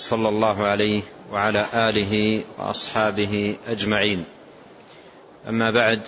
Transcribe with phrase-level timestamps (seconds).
[0.00, 4.24] صلى الله عليه وعلى آله وأصحابه أجمعين.
[5.48, 6.00] أما بعد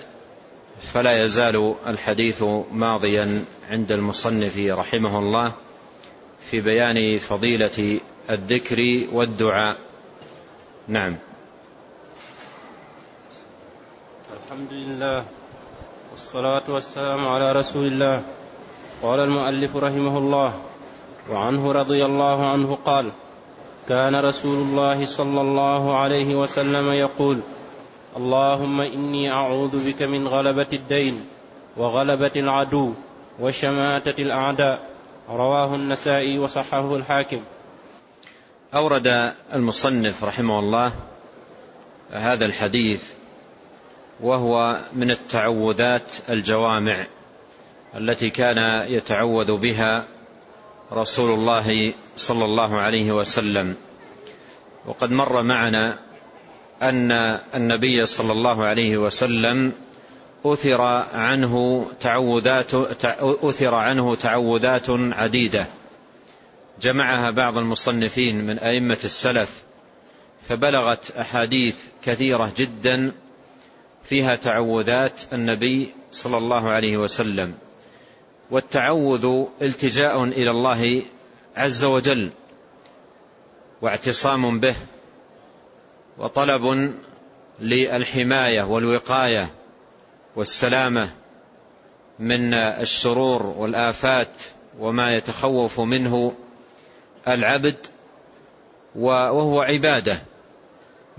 [0.81, 2.43] فلا يزال الحديث
[2.73, 5.53] ماضيا عند المصنف رحمه الله
[6.51, 8.01] في بيان فضيلة
[8.31, 8.79] الذكر
[9.13, 9.77] والدعاء.
[10.89, 11.17] نعم.
[14.45, 15.25] الحمد لله
[16.13, 18.23] والصلاة والسلام على رسول الله.
[19.03, 20.51] قال المؤلف رحمه الله
[21.31, 23.11] وعنه رضي الله عنه قال
[23.89, 27.41] كان رسول الله صلى الله عليه وسلم يقول
[28.17, 31.21] اللهم إني أعوذ بك من غلبة الدين
[31.77, 32.95] وغلبة العدو
[33.41, 34.81] وشماتة الأعداء.
[35.31, 37.41] رواه النسائي وصححه الحاكم.
[38.75, 40.93] أورد المصنف رحمه الله
[42.13, 43.03] هذا الحديث
[44.21, 47.07] وهو من التعوذات الجوامع
[47.97, 50.05] التي كان يتعوذ بها
[50.93, 53.75] رسول الله صلى الله عليه وسلم.
[54.87, 55.99] وقد مر معنا
[56.83, 57.13] أن
[57.55, 59.73] النبي صلى الله عليه وسلم
[60.45, 60.83] أثر
[61.15, 62.75] عنه تعوذات
[63.21, 65.67] أثر عنه تعوذات عديدة.
[66.83, 69.63] جمعها بعض المصنفين من أئمة السلف
[70.49, 73.13] فبلغت أحاديث كثيرة جدا
[74.05, 77.55] فيها تعوذات النبي صلى الله عليه وسلم.
[78.53, 81.03] والتعوذ التجاء إلى الله
[81.57, 82.31] عز وجل
[83.83, 84.75] واعتصام به
[86.19, 86.95] وطلب
[87.61, 89.51] للحماية والوقاية
[90.37, 91.11] والسلامة
[92.19, 94.43] من الشرور والآفات
[94.79, 96.33] وما يتخوف منه
[97.29, 97.77] العبد
[98.95, 100.23] وهو عبادة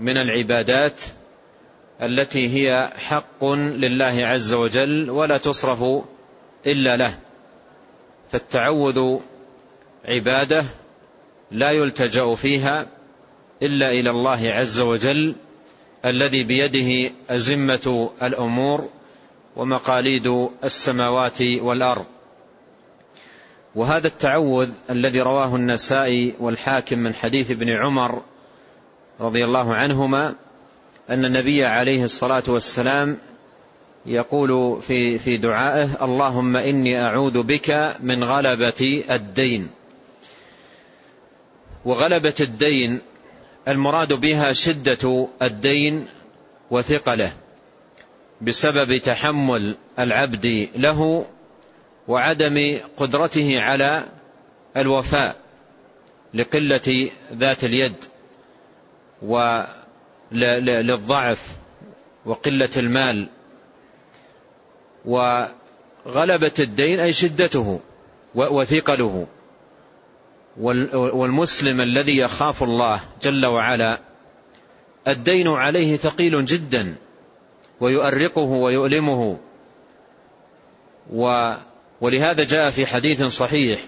[0.00, 1.02] من العبادات
[2.02, 6.04] التي هي حق لله عز وجل ولا تصرف
[6.66, 7.23] إلا له.
[8.34, 9.18] فالتعوذ
[10.04, 10.64] عباده
[11.50, 12.86] لا يلتجأ فيها
[13.62, 15.34] إلا إلى الله عز وجل
[16.04, 18.88] الذي بيده أزمة الأمور
[19.56, 22.06] ومقاليد السماوات والأرض.
[23.74, 28.22] وهذا التعوذ الذي رواه النسائي والحاكم من حديث ابن عمر
[29.20, 30.34] رضي الله عنهما
[31.10, 33.18] أن النبي عليه الصلاة والسلام
[34.06, 39.70] يقول في في دعائه اللهم إني أعوذ بك من غلبة الدين.
[41.84, 43.00] وغلبة الدين
[43.68, 46.06] المراد بها شدة الدين
[46.70, 47.32] وثقله
[48.40, 51.26] بسبب تحمل العبد له
[52.08, 54.04] وعدم قدرته على
[54.76, 55.36] الوفاء
[56.34, 57.94] لقلة ذات اليد
[60.32, 61.48] وللضعف
[62.26, 63.28] وقلة المال
[65.04, 67.80] وغلبة الدين أي شدته
[68.34, 69.26] وثقله.
[70.92, 74.00] والمسلم الذي يخاف الله جل وعلا
[75.08, 76.96] الدين عليه ثقيل جدا
[77.80, 79.38] ويؤرقه ويؤلمه.
[82.00, 83.80] ولهذا جاء في حديث صحيح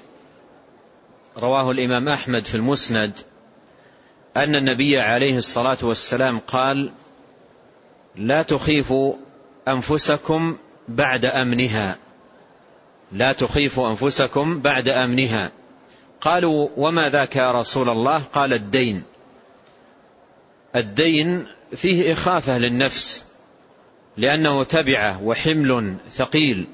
[1.38, 3.12] رواه الإمام أحمد في المسند
[4.36, 6.90] أن النبي عليه الصلاة والسلام قال
[8.16, 9.14] لا تخيفوا
[9.68, 10.56] أنفسكم
[10.88, 11.96] بعد أمنها.
[13.12, 15.50] لا تخيفوا أنفسكم بعد أمنها.
[16.20, 19.02] قالوا وما ذاك يا رسول الله؟ قال الدين.
[20.76, 21.46] الدين
[21.76, 23.24] فيه إخافة للنفس
[24.16, 26.66] لأنه تبعة وحمل ثقيل.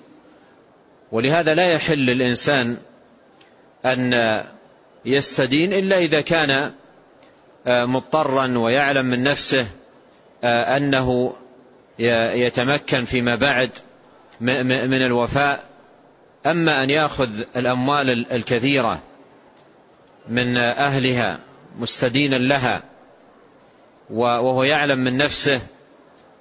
[1.13, 2.77] ولهذا لا يحل للإنسان
[3.87, 4.43] أن
[5.05, 6.73] يستدين إلا إذا كان
[7.67, 9.67] مضطرا ويعلم من نفسه
[10.45, 11.35] أنه
[12.35, 13.71] يتمكن فيما بعد.
[14.43, 15.65] من الوفاء.
[16.47, 19.03] أما أن يأخذ الأموال الكثيرة
[20.29, 21.39] من أهلها
[21.79, 22.83] مستدينا لها
[24.11, 25.61] وهو يعلم من نفسه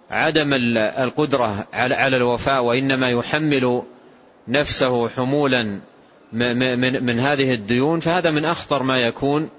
[0.09, 3.83] عدم القدرة على الوفاء وإنما يحمل
[4.47, 5.81] نفسه حمولا
[7.01, 9.49] من هذه الديون فهذا من أخطر ما يكون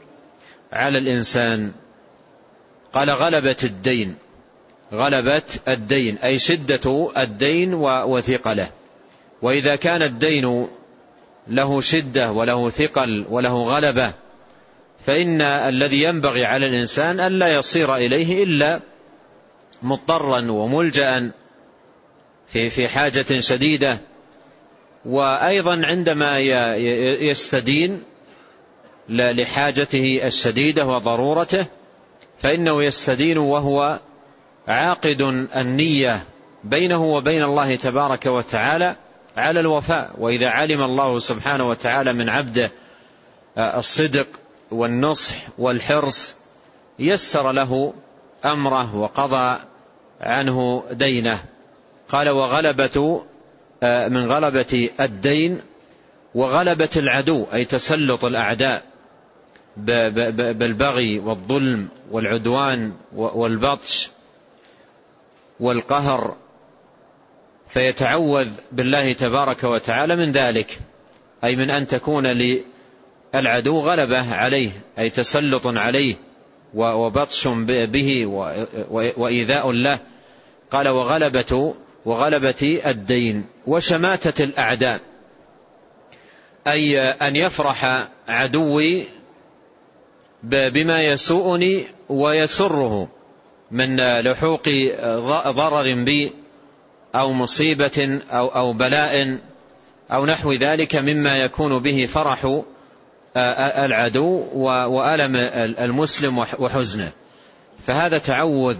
[0.72, 1.72] على الإنسان.
[2.92, 4.16] قال غلبة الدين.
[4.94, 8.70] غلبة الدين أي شدة الدين وثقله
[9.42, 10.68] وإذا كان الدين
[11.48, 14.12] له شدة وله ثقل وله غلبة
[15.06, 18.80] فإن الذي ينبغي على الإنسان أن لا يصير إليه إلا
[19.82, 21.30] مضطرا وملجأ
[22.46, 23.98] في في حاجة شديدة.
[25.04, 26.38] وأيضا عندما
[27.30, 28.02] يستدين
[29.08, 31.66] لحاجته الشديدة وضرورته
[32.38, 33.98] فإنه يستدين وهو
[34.68, 35.22] عاقد
[35.56, 36.24] النية
[36.64, 38.96] بينه وبين الله تبارك وتعالى
[39.36, 42.70] على الوفاء وإذا علم الله سبحانه وتعالى من عبده
[43.58, 44.26] الصدق
[44.70, 46.34] والنصح والحرص
[46.98, 47.94] يسر له
[48.44, 49.58] أمره وقضى
[50.20, 51.38] عنه دينه.
[52.08, 53.22] قال وغلبة
[53.82, 55.60] من غلبة الدين
[56.34, 58.82] وغلبة العدو أي تسلط الأعداء
[59.76, 64.10] بالبغي والظلم والعدوان والبطش
[65.62, 66.36] والقهر
[67.68, 70.78] فيتعوذ بالله تبارك وتعالى من ذلك.
[71.44, 76.14] أي من أن تكون للعدو غلبة عليه أي تسلط عليه
[76.74, 78.26] وبطش به
[79.16, 79.98] وإيذاء له.
[80.70, 81.74] قال وغلبة
[82.04, 85.00] وغلبة الدين وشماتة الأعداء.
[86.66, 89.04] أي أن يفرح عدوي
[90.42, 93.08] بما يسوءني ويسره.
[93.72, 94.68] من لحوق
[95.48, 96.32] ضرر بي
[97.14, 99.38] أو مصيبة أو, أو بلاء
[100.12, 102.60] أو نحو ذلك مما يكون به فرح
[103.36, 105.36] العدو وألم
[105.80, 107.12] المسلم وحزنه.
[107.86, 108.76] فهذا تعوذ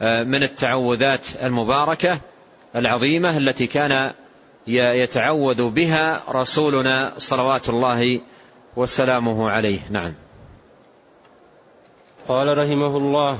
[0.00, 2.20] من التعوذات المباركة
[2.76, 4.10] العظيمة التي كان
[4.66, 8.20] يتعوذ بها رسولنا صلوات الله
[8.76, 9.80] وسلامه عليه.
[9.90, 10.14] نعم.
[12.28, 13.38] قال رحمه الله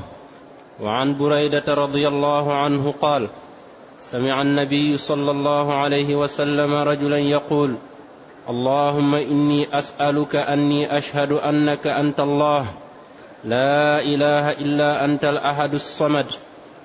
[0.82, 3.28] وعن بريدة رضي الله عنه قال
[4.00, 7.74] سمع النبي صلى الله عليه وسلم رجلا يقول
[8.48, 12.66] اللهم إني أسألك أني أشهد أنك أنت الله.
[13.44, 16.26] لا إله إلا أنت الأحد الصمد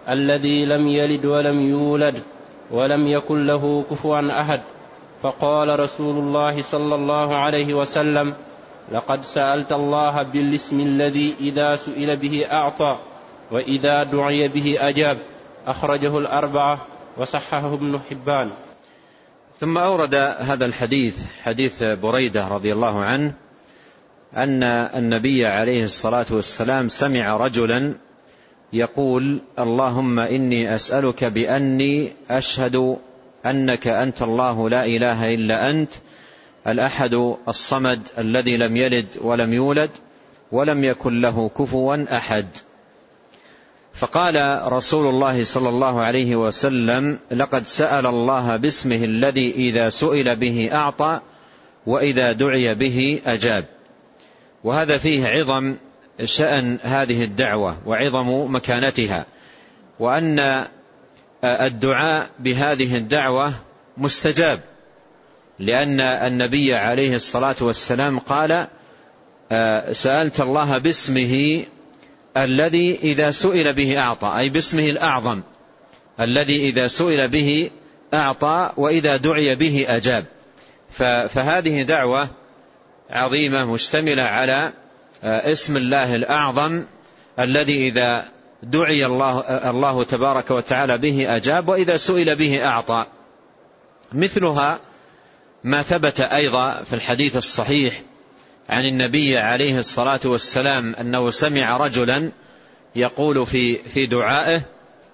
[0.10, 2.24] الذي لم يلد ولم يولد
[2.72, 4.62] ولم يكن له كفوا أحد.
[5.22, 8.34] فقال رسول الله صلى الله عليه وسلم
[8.92, 12.98] لقد سألت الله بالاسم الذي إذا سئل به أعطى.
[13.52, 15.18] وإذا دعي به أجاب
[15.68, 16.86] أخرجه الأربعة
[17.18, 18.50] وصححه ابن حبان.
[19.60, 23.34] ثم أورد هذا الحديث حديث بريدة رضي الله عنه
[24.36, 27.94] أن النبي عليه الصلاة والسلام سمع رجلا
[28.74, 32.98] يقول اللهم إني أسألك بأني أشهد
[33.46, 35.94] أنك أنت الله لا إله إلا أنت
[36.68, 37.14] الأحد
[37.48, 39.90] الصمد الذي لم يلد ولم يولد
[40.52, 42.46] ولم يكن له كفوا أحد.
[43.96, 50.70] فقال رسول الله صلى الله عليه وسلم لقد سأل الله باسمه الذي إذا سئل به
[50.74, 51.20] أعطى
[51.86, 53.66] وإذا دعي به أجاب.
[54.64, 55.76] وهذا فيه عظم
[56.24, 59.26] شأن هذه الدعوة وعظم مكانتها
[60.00, 60.66] وأن
[61.44, 63.54] الدعاء بهذه الدعوة
[63.98, 64.60] مستجاب
[65.60, 68.68] لأن النبي عليه الصلاة والسلام قال
[69.92, 71.66] سألت الله باسمه
[72.38, 75.42] الذي إذا سئل به أعطى أي باسمه الأعظم.
[76.20, 77.70] الذي إذا سئل به
[78.14, 80.26] أعطى وإذا دعي به أجاب.
[81.30, 82.28] فهذه دعوة
[83.10, 84.74] عظيمة مشتملة على
[85.24, 86.84] آه، اسم الله الأعظم
[87.40, 88.26] الذي إذا
[88.64, 89.40] دعي الله,
[89.70, 93.06] الله تبارك وتعالى به أجاب وإذا سئل به أعطى.
[94.14, 94.80] مثلها
[95.64, 98.02] ما ثبت أيضا في الحديث الصحيح
[98.70, 102.32] عن النبي عليه الصلاة والسلام أنه سمع رجلا
[102.96, 104.62] يقول في في دعائه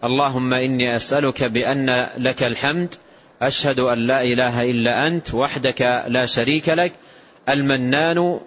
[0.04, 2.96] اللهم إني أسألك بأن لك الحمد
[3.42, 6.94] أشهد أن لا إله إلا أنت وحدك لا شريك لك
[7.50, 8.40] المنان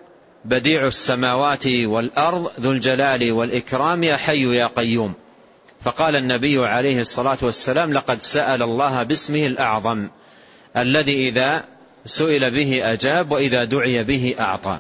[0.45, 5.15] بديع السماوات والأرض ذو الجلال والإكرام يا حي يا قيوم.
[5.83, 10.09] فقال النبي عليه الصلاة والسلام لقد سأل الله باسمه الأعظم
[10.77, 11.65] الذي إذا
[12.07, 14.79] سئل به أجاب وإذا دعي به أعطى.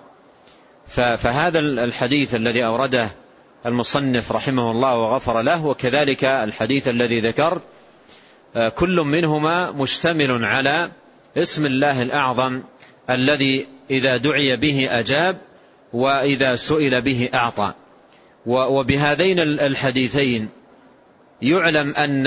[0.88, 3.08] فهذا الحديث الذي أورده
[3.66, 7.62] المصنف رحمه الله وغفر له وكذلك الحديث الذي ذكرت
[8.74, 10.90] كل منهما مشتمل على
[11.36, 12.62] اسم الله الأعظم
[13.10, 15.36] الذي إذا دعي به أجاب
[15.92, 17.72] وإذا سئل به أعطى.
[18.46, 20.48] وبهذين الحديثين
[21.42, 22.26] يعلم أن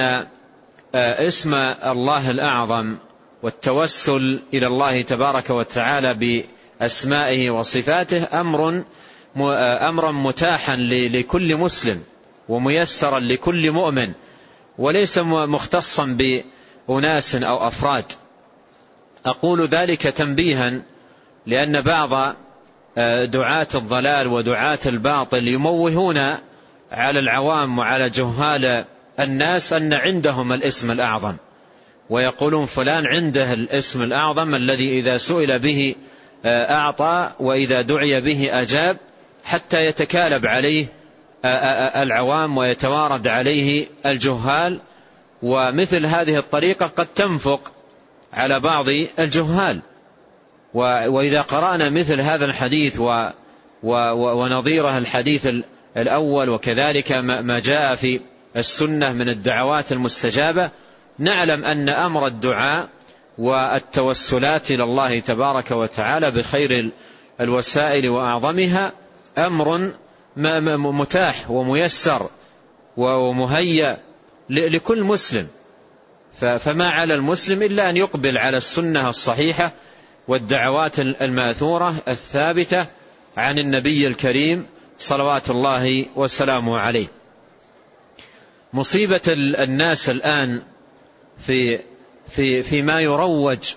[0.95, 1.53] آه، اسم
[1.85, 2.97] الله الأعظم
[3.43, 6.13] والتوسل إلى الله تبارك وتعالى
[6.79, 8.83] بأسمائه وصفاته أمر
[9.37, 12.03] آه، أمرا متاحا لكل مسلم
[12.49, 14.11] وميسرا لكل مؤمن
[14.77, 18.05] وليس مختصا بأناس أو أفراد.
[19.25, 20.81] أقول ذلك تنبيها
[21.45, 22.35] لأن بعض
[23.25, 26.17] دعاة الضلال ودعاة الباطل يموهون
[26.91, 28.85] على العوام وعلى جهال
[29.19, 31.35] الناس أن عندهم الاسم الأعظم.
[32.09, 35.95] ويقولون فلان عنده الاسم الأعظم الذي إذا سئل به
[36.47, 38.97] أعطى وإذا دعي به أجاب
[39.45, 40.87] حتى يتكالب عليه
[41.95, 44.79] العوام ويتوارد عليه الجهال.
[45.41, 47.71] ومثل هذه الطريقة قد تنفق
[48.33, 48.85] على بعض
[49.19, 49.79] الجهال.
[50.73, 52.99] وإذا قرأنا مثل هذا الحديث
[53.83, 55.47] ونظيره الحديث
[55.97, 58.21] الأول وكذلك ما جاء في
[58.55, 60.69] السنة من الدعوات المستجابة
[61.19, 62.87] نعلم أن أمر الدعاء
[63.37, 66.91] والتوسلات إلى الله تبارك وتعالى بخير
[67.41, 68.91] الوسائل وأعظمها
[69.37, 69.91] أمر
[70.77, 72.29] متاح وميسر
[72.97, 73.97] ومهيأ
[74.49, 75.47] لكل مسلم.
[76.39, 79.71] فما على المسلم إلا أن يقبل على السنة الصحيحة
[80.27, 82.85] والدعوات الماثورة الثابتة
[83.37, 84.65] عن النبي الكريم
[84.97, 87.07] صلوات الله وسلامه عليه.
[88.73, 90.63] مصيبة الناس الآن
[91.37, 91.79] في
[92.29, 93.73] في فيما يروج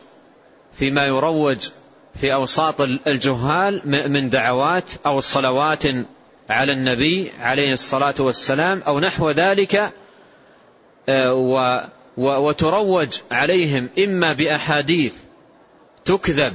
[0.73, 1.69] فيما يروج
[2.15, 5.85] في أوساط الجهال من دعوات أو صلوات
[6.51, 9.93] على النبي عليه الصلاة والسلام أو نحو ذلك
[11.09, 15.13] آه، وتروج عليهم إما بأحاديث
[16.05, 16.55] تكذب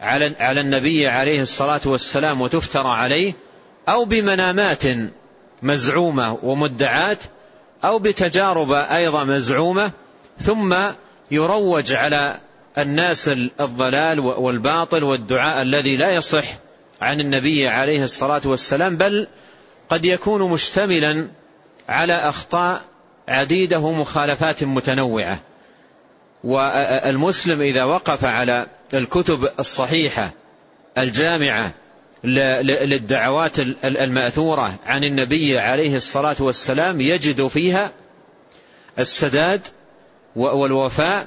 [0.00, 3.34] على على النبي عليه الصلاة والسلام وتفترى عليه
[3.88, 4.82] أو بمنامات
[5.62, 7.18] مزعومة ومدعات
[7.84, 9.92] أو بتجارب أيضا مزعومة
[10.40, 10.76] ثم
[11.30, 12.40] يروج على
[12.78, 13.28] الناس
[13.60, 16.44] الضلال والباطل والدعاء الذي لا يصح
[17.00, 19.28] عن النبي عليه الصلاة والسلام بل
[19.90, 21.28] قد يكون مشتملا
[21.88, 22.80] على أخطاء
[23.28, 25.40] عديدة ومخالفات متنوعة.
[26.44, 30.30] والمسلم إذا وقف على الكتب الصحيحة
[30.98, 31.72] الجامعة
[32.24, 37.90] للدعوات المأثورة عن النبي عليه الصلاة والسلام يجد فيها
[38.98, 39.60] السداد
[40.36, 41.26] والوفاء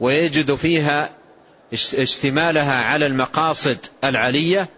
[0.00, 1.10] ويجد فيها
[1.74, 4.68] اشتمالها على المقاصد العلية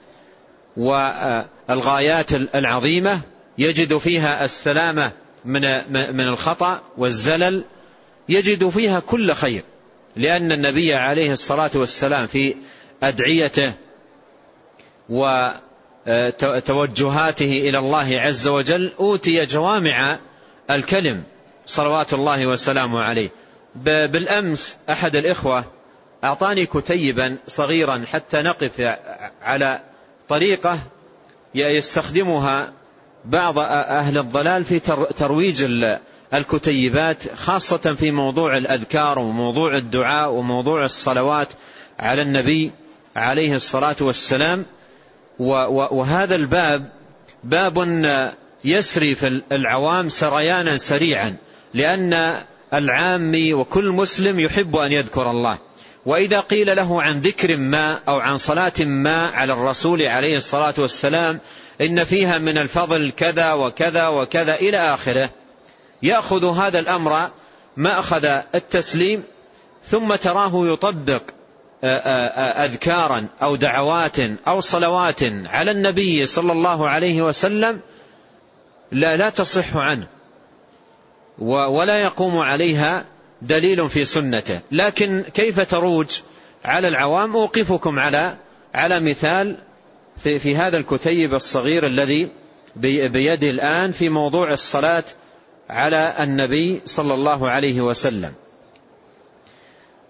[0.77, 3.21] والغايات العظيمة.
[3.59, 5.13] يجد فيها السلامة
[5.45, 5.61] من
[6.17, 7.65] من الخطأ والزلل.
[8.29, 9.63] يجد فيها كل خير
[10.17, 12.55] لأن النبي عليه الصلاة والسلام في
[13.03, 13.73] أدعيته
[16.09, 20.19] وتوجهاته إلى الله عز وجل أوتي جوامع
[20.71, 21.23] الكلم
[21.67, 23.29] صلوات الله وسلامه عليه.
[23.75, 25.65] بالأمس أحد الإخوة
[26.25, 28.97] أعطاني كتيبا صغيرا حتى نقف
[29.43, 29.81] على
[30.29, 30.79] طريقة
[31.55, 32.73] يستخدمها
[33.25, 34.79] بعض أهل الضلال في
[35.19, 35.89] ترويج
[36.35, 41.49] الكتيبات خاصة في موضوع الأذكار وموضوع الدعاء وموضوع الصلوات
[41.99, 42.71] على النبي
[43.17, 44.65] عليه الصلاة والسلام.
[45.39, 46.89] وهذا الباب
[47.45, 47.79] باب
[48.65, 51.37] يسري في العوام سريانا سريعا
[51.75, 52.39] لأن
[52.75, 55.59] العامي وكل مسلم يحب أن يذكر الله.
[56.07, 61.41] وإذا قيل له عن ذكر ما أو عن صلاة ما على الرسول عليه الصلاة والسلام
[61.81, 65.31] إن فيها من الفضل كذا وكذا وكذا إلى آخره
[66.03, 67.31] يأخذ هذا الأمر
[67.77, 69.23] مأخذ التسليم
[69.83, 71.23] ثم تراه يطبق
[72.65, 74.17] أذكارا أو دعوات
[74.49, 77.81] أو صلوات على النبي صلى الله عليه وسلم
[78.93, 80.07] لا لا تصح عنه.
[81.39, 83.05] ولا يقوم عليها
[83.43, 84.61] دليل في سنته.
[84.73, 86.21] لكن كيف تروج
[86.65, 88.37] على العوام؟ أوقفكم على
[88.75, 89.57] على مثال
[90.17, 92.29] في, في هذا الكتيب الصغير الذي
[92.77, 95.05] بيدي الآن في موضوع الصلاة
[95.71, 98.33] على النبي صلى الله عليه وسلم.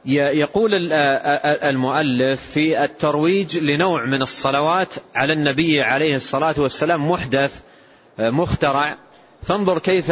[0.05, 0.93] يقول
[1.63, 7.61] المؤلف في الترويج لنوع من الصلوات على النبي عليه الصلاة والسلام محدث
[8.19, 8.97] مخترع
[9.43, 10.09] فانظر كيف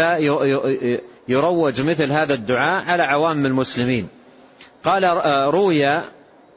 [1.29, 4.09] يروج مثل هذا الدعاء على عوام المسلمين.
[4.85, 5.05] قال
[5.55, 5.87] روي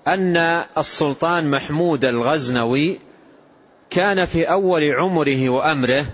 [0.08, 0.38] أن
[0.78, 3.00] السلطان محمود الغزنوي
[3.90, 6.06] كان في أول عمره وأمره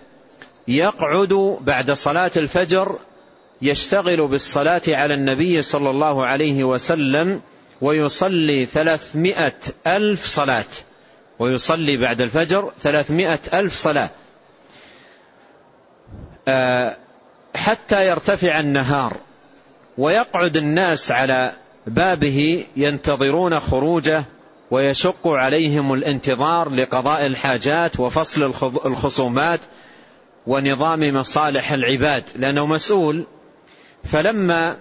[0.67, 2.95] يقعد بعد صلاة الفجر
[3.61, 7.41] يشتغل بالصلاة على النبي صلى الله عليه وسلم
[7.81, 9.53] ويصلي ثلاثمائة
[9.87, 10.65] ألف صلاة
[11.39, 14.03] ويصلي بعد الفجر ثلاثمائة ألف صلاة.
[14.03, 14.24] آه،
[17.55, 19.17] حتى يرتفع النهار
[19.97, 21.53] ويقعد الناس على
[21.87, 24.23] بابه ينتظرون خروجه
[24.71, 28.43] ويشق عليهم الانتظار لقضاء الحاجات وفصل
[28.85, 29.59] الخصومات
[30.47, 33.23] ونظام مصالح العباد لأنه مسؤول.
[34.03, 34.75] فلما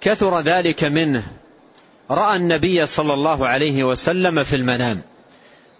[0.00, 1.22] كثر ذلك منه
[2.10, 5.00] رأى النبي صلى الله عليه وسلم في المنام.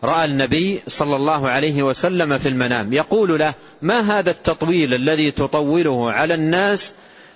[0.04, 6.12] رأى النبي صلى الله عليه وسلم في المنام يقول له ما هذا التطويل الذي تطوله
[6.12, 6.92] على الناس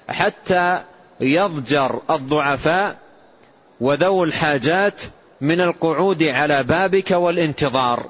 [0.09, 0.83] حتى
[1.21, 2.97] يضجر الضعفاء
[3.81, 5.03] وذو الحاجات
[5.41, 8.07] من القعود على بابك والانتظار؟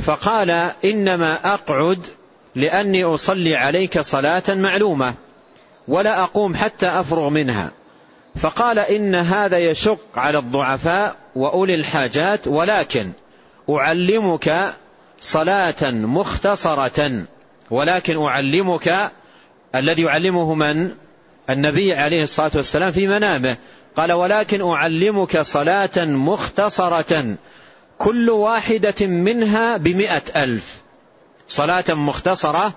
[0.00, 0.50] فقال
[0.84, 2.06] إنما أقعد
[2.54, 5.14] لأني أصلي عليك صلاة معلومة
[5.88, 7.70] ولا أقوم حتى أفرغ منها.
[8.36, 13.12] فقال إن هذا يشق على الضعفاء وأولي الحاجات ولكن
[13.70, 14.74] أعلمك
[15.20, 17.26] صلاة مختصرة
[17.70, 19.10] ولكن أعلمك
[19.74, 20.90] الذي يعلمه من؟
[21.50, 23.56] النبي عليه الصلاة والسلام في منامه.
[23.96, 27.36] قال ولكن أعلمك صلاة مختصرة
[27.98, 30.82] كل واحدة منها بمئة ألف.
[31.48, 32.72] صلاة مختصرة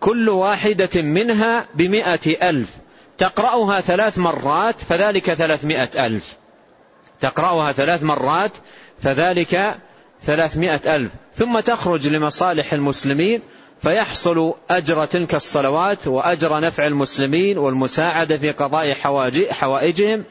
[0.00, 2.70] كل واحدة منها بمئة ألف.
[3.18, 6.36] تقرأها ثلاث مرات فذلك ثلاثمائة ألف.
[7.20, 8.52] تقرأها ثلاث مرات
[9.02, 9.76] فذلك
[10.26, 11.10] ثلاثمائة ألف.
[11.34, 13.40] ثم تخرج لمصالح المسلمين
[13.82, 18.94] فيحصل أجر تلك الصلوات وأجر نفع المسلمين والمساعدة في قضاء
[19.50, 20.24] حوائجهم.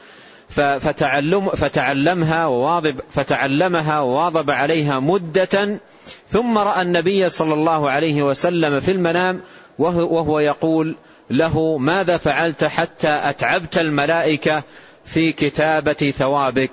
[0.48, 5.80] فتعلم فتعلمها وواظب فتعلمها وواظب عليها مدة.
[6.28, 9.40] ثم رأى النبي صلى الله عليه وسلم في المنام
[9.78, 10.96] وهو يقول
[11.30, 14.62] له ماذا فعلت حتى أتعبت الملائكة
[15.04, 16.70] في كتابة ثوابك؟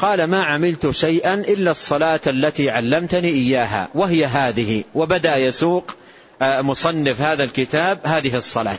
[0.00, 4.84] قال ما عملت شيئا إلا الصلاة التي علمتني إياها وهي هذه.
[4.94, 5.94] وبدأ يسوق
[6.42, 8.78] آه، مصنف هذا الكتاب هذه الصلاة.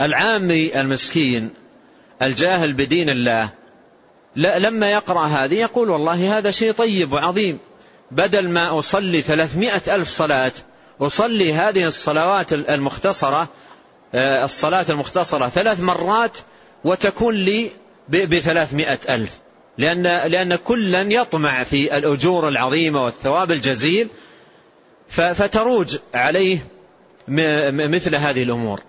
[0.00, 1.50] العامي المسكين
[2.22, 3.48] الجاهل بدين الله
[4.36, 7.58] لما يقرأ هذه يقول والله هذا شيء طيب وعظيم.
[8.10, 10.52] بدل ما أصلي ثلاثمائة ألف صلاة
[11.00, 13.48] أصلي هذه الصلوات المختصرة
[14.14, 16.38] آه، الصلاة المختصرة ثلاث مرات
[16.84, 17.70] وتكون لي
[18.08, 19.30] بثلاثمائة ألف.
[19.78, 24.08] لأن, لأن كلا يطمع في الأجور العظيمة والثواب الجزيل
[25.08, 26.58] فتروج عليه
[27.88, 28.80] مثل هذه الأمور.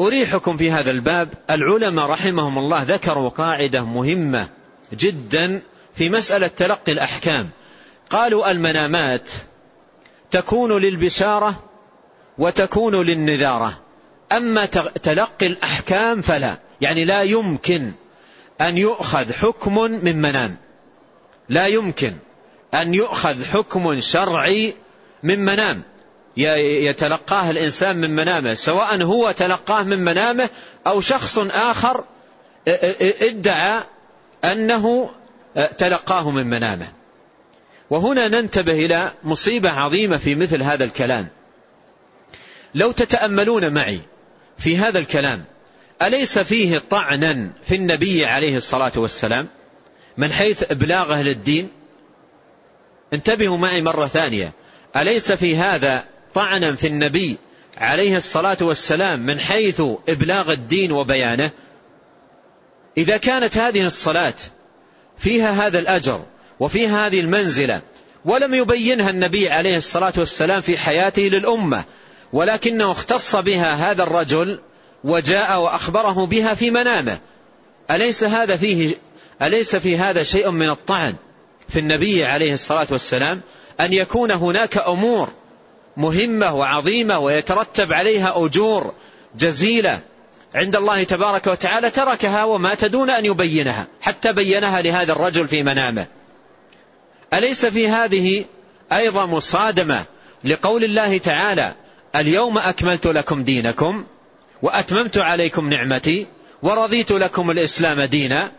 [0.00, 1.28] أريحكم في هذا الباب.
[1.50, 4.48] العلماء رحمهم الله ذكروا قاعدة مهمة
[4.92, 5.60] جدا
[5.94, 7.48] في مسألة تلقي الأحكام.
[8.10, 9.28] قالوا المنامات
[10.30, 11.64] تكون للبشارة
[12.38, 13.78] وتكون للنذارة
[14.32, 14.66] أما
[15.02, 16.56] تلقي الأحكام فلا.
[16.80, 17.92] يعني لا يمكن
[18.60, 20.56] أن يؤخذ حكم من منام.
[21.48, 22.12] لا يمكن
[22.74, 24.74] أن يؤخذ حكم شرعي
[25.22, 25.82] من منام.
[26.36, 30.50] يتلقاه الإنسان من منامه سواء هو تلقاه من منامه
[30.86, 32.04] أو شخص آخر
[33.22, 33.82] ادعى
[34.44, 35.10] أنه
[35.78, 36.92] تلقاه من منامه.
[37.90, 41.28] وهنا ننتبه إلى مصيبة عظيمة في مثل هذا الكلام.
[42.74, 44.00] لو تتأملون معي
[44.58, 45.44] في هذا الكلام
[46.02, 49.48] أليس فيه طعنا في النبي عليه الصلاة والسلام
[50.16, 51.68] من حيث إبلاغه للدين
[53.12, 54.52] انتبهوا معي مرة ثانية.
[54.96, 57.36] أليس في هذا طعنا في النبي
[57.78, 61.50] عليه الصلاة والسلام من حيث إبلاغ الدين وبيانه؟
[62.98, 64.34] إذا كانت هذه الصلاة
[65.18, 66.24] فيها هذا الأجر
[66.60, 67.80] وفيها هذه المنزلة
[68.24, 71.84] ولم يبينها النبي عليه الصلاة والسلام في حياته للأمة
[72.32, 74.60] ولكنه اختص بها هذا الرجل
[75.04, 77.18] وجاء وأخبره بها في منامه.
[77.90, 78.94] أليس هذا فيه
[79.42, 81.14] أليس في هذا شيء من الطعن
[81.68, 83.40] في النبي عليه الصلاة والسلام
[83.80, 85.28] أن يكون هناك أمور
[85.96, 88.92] مهمة وعظيمة ويترتب عليها أجور
[89.38, 90.00] جزيلة
[90.54, 96.06] عند الله تبارك وتعالى تركها ومات دون أن يبينها حتى بينها لهذا الرجل في منامه.
[97.34, 98.44] أليس في هذه
[98.92, 100.04] أيضا مصادمة
[100.44, 101.72] لقول الله تعالى
[102.16, 104.04] اليوم أكملت لكم دينكم
[104.62, 106.26] وأتممت عليكم نعمتي
[106.62, 108.52] ورضيت لكم الإسلام دينا.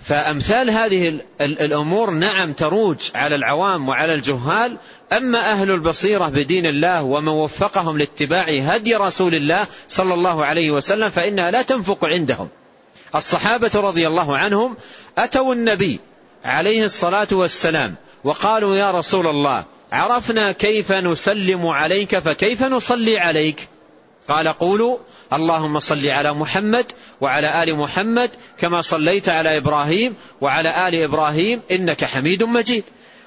[0.00, 4.76] فأمثال هذه الأمور نعم تروج على العوام وعلى الجهال.
[5.12, 11.10] أما أهل البصيرة بدين الله ومن وفقهم لاتباع هدي رسول الله صلى الله عليه وسلم
[11.10, 12.48] فإنها لا تنفق عندهم.
[13.14, 14.76] الصحابة رضي الله عنهم
[15.18, 16.00] أتوا النبي
[16.44, 23.68] عليه الصلاة والسلام وقالوا يا رسول الله عرفنا كيف نسلم عليك فكيف نصلي عليك؟
[24.30, 24.98] قال قولوا
[25.32, 26.86] اللهم صل على محمد
[27.20, 32.84] وعلى آل محمد كما صليت على إبراهيم وعلى آل إبراهيم إنك حميد مجيد.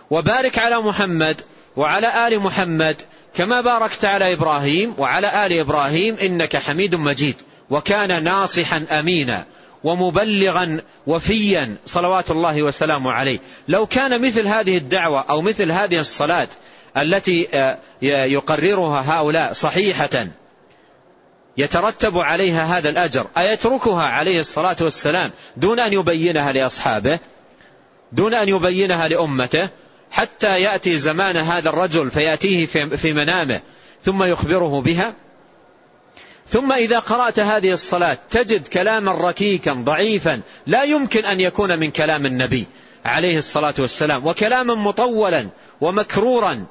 [0.10, 1.42] وبارك على محمد
[1.76, 2.96] وعلى آل محمد
[3.36, 7.36] كما باركت على إبراهيم وعلى آل إبراهيم إنك حميد مجيد.
[7.70, 9.46] وكان ناصحا أمينا
[9.84, 13.40] ومبلغا وفيا صلوات الله وسلامه عليه.
[13.68, 16.48] لو كان مثل هذه الدعوة أو مثل هذه الصلاة
[16.98, 20.28] التي آه، يقررها هؤلاء صحيحة
[21.58, 23.28] يترتب عليها هذا الأجر.
[23.38, 27.20] أيتركها عليه الصلاة والسلام دون أن يبينها لأصحابه
[28.12, 29.70] دون أن يبينها لأمته
[30.12, 33.62] حتى يأتي زمان هذا الرجل فيأتيه في منامه
[34.04, 35.14] ثم يخبره بها.
[36.48, 42.26] ثم إذا قرأت هذه الصلاة تجد كلاما ركيكا ضعيفا لا يمكن أن يكون من كلام
[42.26, 42.68] النبي
[43.06, 45.48] عليه الصلاة والسلام وكلاما مطولا
[45.82, 46.66] ومكرورا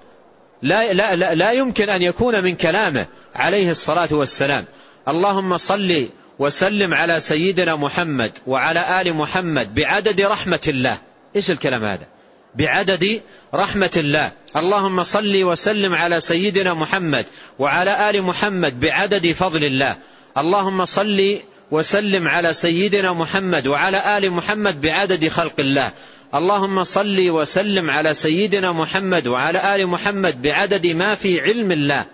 [0.62, 4.64] لا, لا, لا, لا يمكن أن يكون من كلامه عليه الصلاة والسلام.
[5.08, 10.98] اللهم صل وسلم على سيدنا محمد وعلى آل محمد بعدد رحمة الله.
[11.36, 12.06] إيش الكلام هذا؟
[12.54, 13.20] بعدد
[13.54, 14.32] رحمة الله.
[14.56, 17.26] اللهم صل وسلم على سيدنا محمد
[17.58, 19.96] وعلى آل محمد بعدد فضل الله.
[20.38, 21.38] اللهم صل
[21.70, 25.92] وسلم على سيدنا محمد وعلى آل محمد بعدد خلق الله.
[26.34, 32.06] اللهم صل وسلم على سيدنا محمد وعلى آل محمد بعدد ما في علم الله.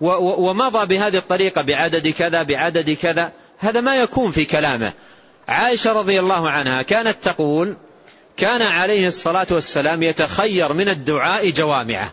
[0.00, 3.32] ومضى بهذه الطريقة بعدد كذا بعدد كذا.
[3.58, 4.92] هذا ما يكون في كلامه.
[5.48, 7.76] عائشة رضي الله عنها كانت تقول
[8.36, 12.12] كان عليه الصلاة والسلام يتخير من الدعاء جوامعه.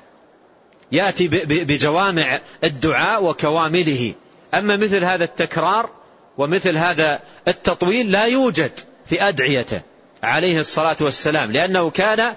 [0.91, 4.13] يأتي بجوامع الدعاء وكوامله.
[4.53, 5.89] أما مثل هذا التكرار
[6.37, 8.71] ومثل هذا التطويل لا يوجد
[9.09, 9.81] في أدعيته.
[10.23, 12.33] عليه الصلاة والسلام لأنه كان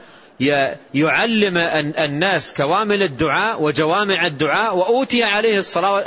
[0.95, 1.59] يعلم
[1.99, 5.59] الناس كوامل الدعاء وجوامع الدعاء وأوتي عليه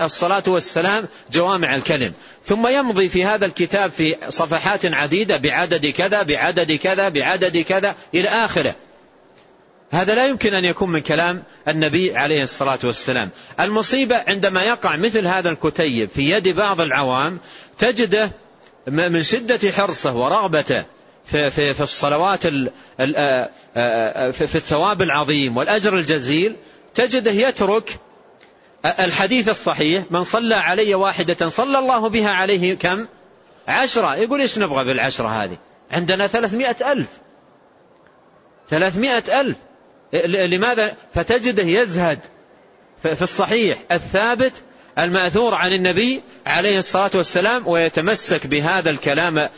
[0.06, 2.14] الصلاة والسلام جوامع الكلم.
[2.46, 8.28] ثم يمضي في هذا الكتاب في صفحات عديدة بعدد كذا بعدد كذا بعدد كذا إلى
[8.30, 8.76] آخره.
[9.92, 13.30] هذا لا يمكن أن يكون من كلام النبي عليه الصلاة والسلام.
[13.60, 17.40] المصيبة عندما يقع مثل هذا الكتيب في يد بعض العوام
[17.78, 18.32] تجده
[18.88, 20.86] من شدة حرصه ورغبته.
[21.26, 26.56] في, في, في الصلوات في الثواب العظيم والأجر الجزيل
[26.94, 28.00] تجده يترك
[28.86, 33.08] الحديث الصحيح من صلى علي واحدة صلى الله بها عليه كم؟
[33.68, 34.16] عشرة.
[34.16, 35.58] يقول إيش نبغى بالعشرة هذه؟
[35.92, 37.22] عندنا ثلاثمائة ألف.
[38.70, 39.58] ثلاثمائة ألف.
[40.26, 42.20] لماذا؟ فتجده يزهد.
[43.02, 44.64] في الصحيح الثابت
[45.00, 49.50] المأثور عن النبي عليه الصلاة والسلام ويتمسك بهذا الكلام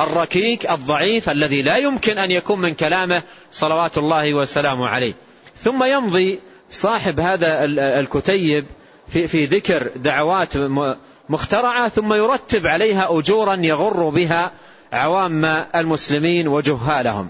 [0.00, 5.14] الركيك الضعيف الذي لا يمكن أن يكون من كلامه صلوات الله وسلامه عليه.
[5.56, 7.64] ثم يمضي صاحب هذا
[8.00, 8.66] الكتيب
[9.08, 10.56] في, في ذكر دعوات
[11.28, 14.50] مخترعة ثم يرتب عليها أجورا يغر بها
[14.92, 15.44] عوام
[15.74, 17.28] المسلمين وجهالهم.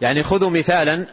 [0.00, 1.06] يعني خذوا مثالا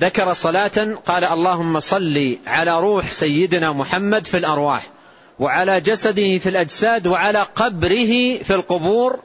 [0.00, 4.86] ذكر صلاة قال اللهم صل على روح سيدنا محمد في الأرواح
[5.38, 9.20] وعلى جسده في الأجساد وعلى قبره في القبور.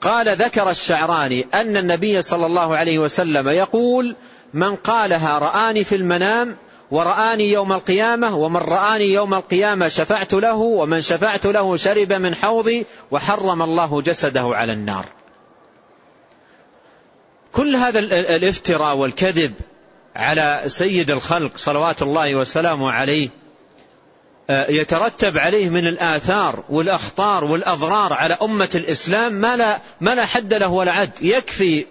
[0.00, 4.16] قال ذكر الشعراني أن النبي صلى الله عليه وسلم يقول
[4.54, 6.56] من قالها رآني في المنام
[6.90, 12.86] ورآني يوم القيامة ومن رآني يوم القيامة شفعت له ومن شفعت له شرب من حوضي
[13.10, 15.04] وحرم الله جسده على النار.
[17.52, 19.52] كل هذا الافتراء والكذب
[20.16, 23.28] على سيد الخلق صلوات الله وسلامه عليه
[24.50, 30.54] آه، يترتب عليه من الآثار والأخطار والأضرار على أمة الإسلام ما لا, ما لا حد
[30.54, 31.10] له ولا عد.
[31.20, 31.86] يكفي,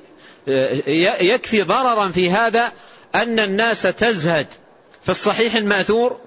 [0.48, 0.90] آه،
[1.22, 2.72] يكفي ضررا في هذا
[3.16, 4.48] أن الناس تزهد
[5.04, 6.18] في الصحيح المأثور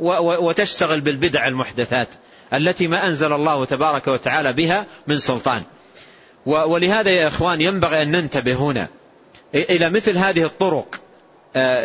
[0.40, 2.08] وتشتغل بالبدع المحدثات
[2.54, 5.62] التي ما أنزل الله تبارك وتعالى بها من سلطان.
[6.46, 8.88] ولهذا يا إخوان ينبغي أن ننتبه هنا
[9.54, 11.01] إلى مثل هذه الطرق.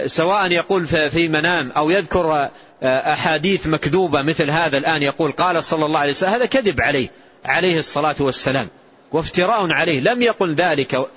[0.06, 2.50] سواء يقول في منام أو يذكر
[2.84, 7.10] آه، أحاديث مكذوبة مثل هذا الآن يقول قال صلى الله عليه وسلم هذا كذب عليه
[7.46, 8.68] عليه الصلاة والسلام
[9.12, 11.08] وافتراء عليه لم يقل ذلك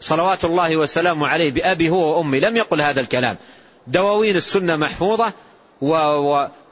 [0.00, 3.36] صلوات الله وسلامه عليه بأبي هو وأمي لم يقل هذا الكلام.
[3.86, 5.32] دواوين السنة محفوظة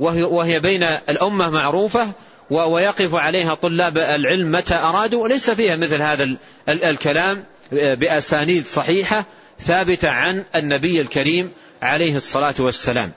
[0.01, 2.13] وهي بين الأمة معروفة
[2.51, 6.37] ويقف عليها طلاب العلم متى أرادوا وليس فيها مثل هذا
[6.69, 9.25] الكلام بأسانيد صحيحة.
[9.61, 13.13] ثابتة عن النبي الكريم عليه الصلاة والسلام.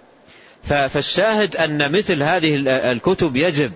[0.63, 3.71] فالشاهد أن مثل هذه الكتب يجب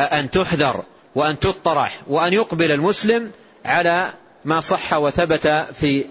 [0.00, 0.82] أن تحذر
[1.14, 3.30] وأن تطرح وأن يقبل المسلم
[3.64, 4.10] على
[4.44, 6.04] ما صح وثبت في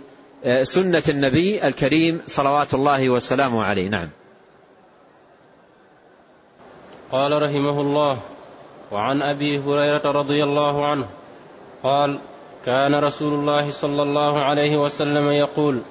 [0.64, 3.90] سنة النبي الكريم صلوات الله وسلامه عليه.
[3.90, 4.10] نعم.
[7.12, 8.20] قال رحمه الله
[8.92, 11.08] وعن أبي هريرة رضي الله عنه
[11.84, 12.20] قال
[12.66, 15.82] كان رسول الله صلى الله عليه وسلم يقول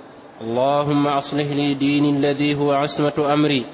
[0.40, 3.64] اللهم أصلح لي ديني الذي هو عصمة أمري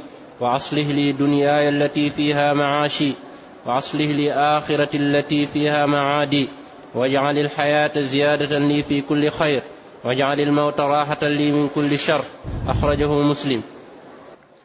[0.41, 3.13] وأصلح لي دنياي التي فيها معاشي
[3.67, 6.49] وأصلح لي آخرتي التي فيها معادي
[6.95, 9.63] واجعل الحياة زيادة لي في كل خير
[10.05, 12.25] واجعل الموت راحة لي من كل شر
[12.69, 13.63] أخرجه مسلم.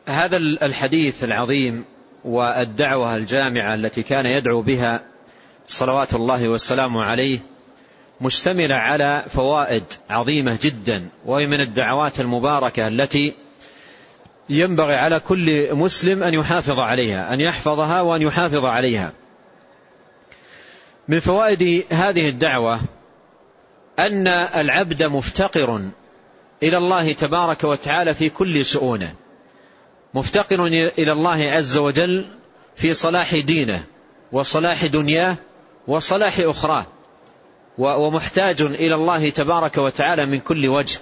[0.06, 1.86] هذا الحديث العظيم
[2.26, 5.02] والدعوة الجامعة التي كان يدعو بها
[5.68, 7.40] صلوات الله والسلام عليه
[8.22, 13.34] مشتملة على فوائد عظيمة جدا وهي من الدعوات المباركة التي
[14.50, 19.14] ينبغي على كل مسلم أن يحافظ عليها أن يحفظها وأن يحافظ عليها.
[21.08, 22.80] من فوائد هذه الدعوة
[24.00, 25.82] أن العبد مفتقر
[26.64, 29.14] إلى الله تبارك وتعالى في كل شؤونه.
[30.14, 32.26] مفتقر إلى الله عز وجل
[32.76, 33.84] في صلاح دينه
[34.32, 35.36] وصلاح دنياه
[35.88, 36.86] وصلاح أخراه.
[37.78, 41.00] ومحتاج إلى الله تبارك وتعالى من كل وجه.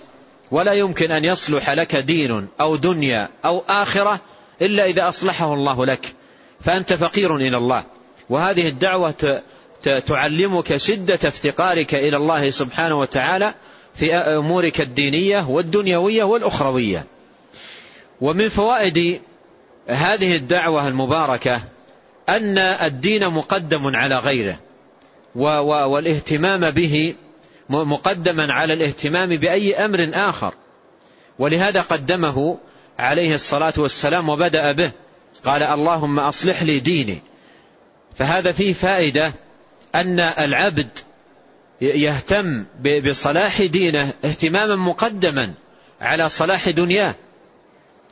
[0.52, 4.20] ولا يمكن أن يصلح لك دين أو دنيا أو آخرة
[4.62, 6.14] إلا إذا أصلحه الله لك.
[6.62, 7.84] فأنت فقير إلى الله.
[8.30, 9.42] وهذه الدعوة
[10.08, 13.54] تعلمك شدة افتقارك إلى الله سبحانه وتعالى
[13.96, 17.06] في أمورك الدينية والدنيوية والأخروية.
[18.22, 19.22] ومن فوائد
[19.88, 21.62] هذه الدعوة المباركة
[22.30, 24.60] أن الدين مقدم على غيره.
[25.36, 27.16] والاهتمام به
[27.70, 30.54] مقدما على الاهتمام بأي أمر آخر.
[31.40, 32.58] ولهذا قدمه
[33.00, 34.92] عليه الصلاة والسلام وبدأ به.
[35.46, 37.22] قال اللهم أصلح لي ديني.
[38.16, 39.34] فهذا فيه فائدة
[39.96, 40.88] أن العبد
[41.82, 42.66] يهتم
[43.10, 45.54] بصلاح دينه اهتماما مقدما
[46.02, 47.16] على صلاح دنياه.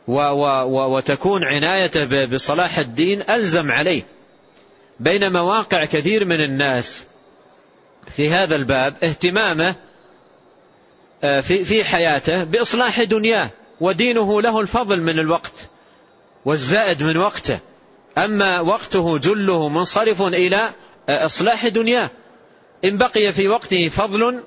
[0.07, 4.03] وتكون عنايته بصلاح الدين ألزم عليه.
[4.99, 7.03] بينما واقع كثير من الناس
[8.09, 9.75] في هذا الباب اهتمامه
[11.23, 13.49] آه، في في حياته بإصلاح دنياه
[13.81, 15.53] ودينه له الفضل من الوقت
[16.45, 17.59] والزائد من وقته.
[18.17, 20.69] أما وقته جله منصرف إلى
[21.09, 22.09] آه، إصلاح دنياه.
[22.85, 24.43] إن بقي في وقته فضل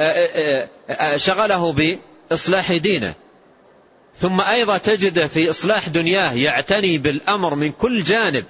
[0.00, 0.68] آه،
[1.16, 3.14] شغله بإصلاح دينه.
[4.14, 8.44] ثم أيضا تجد في إصلاح دنياه يعتني بالأمر من كل جانب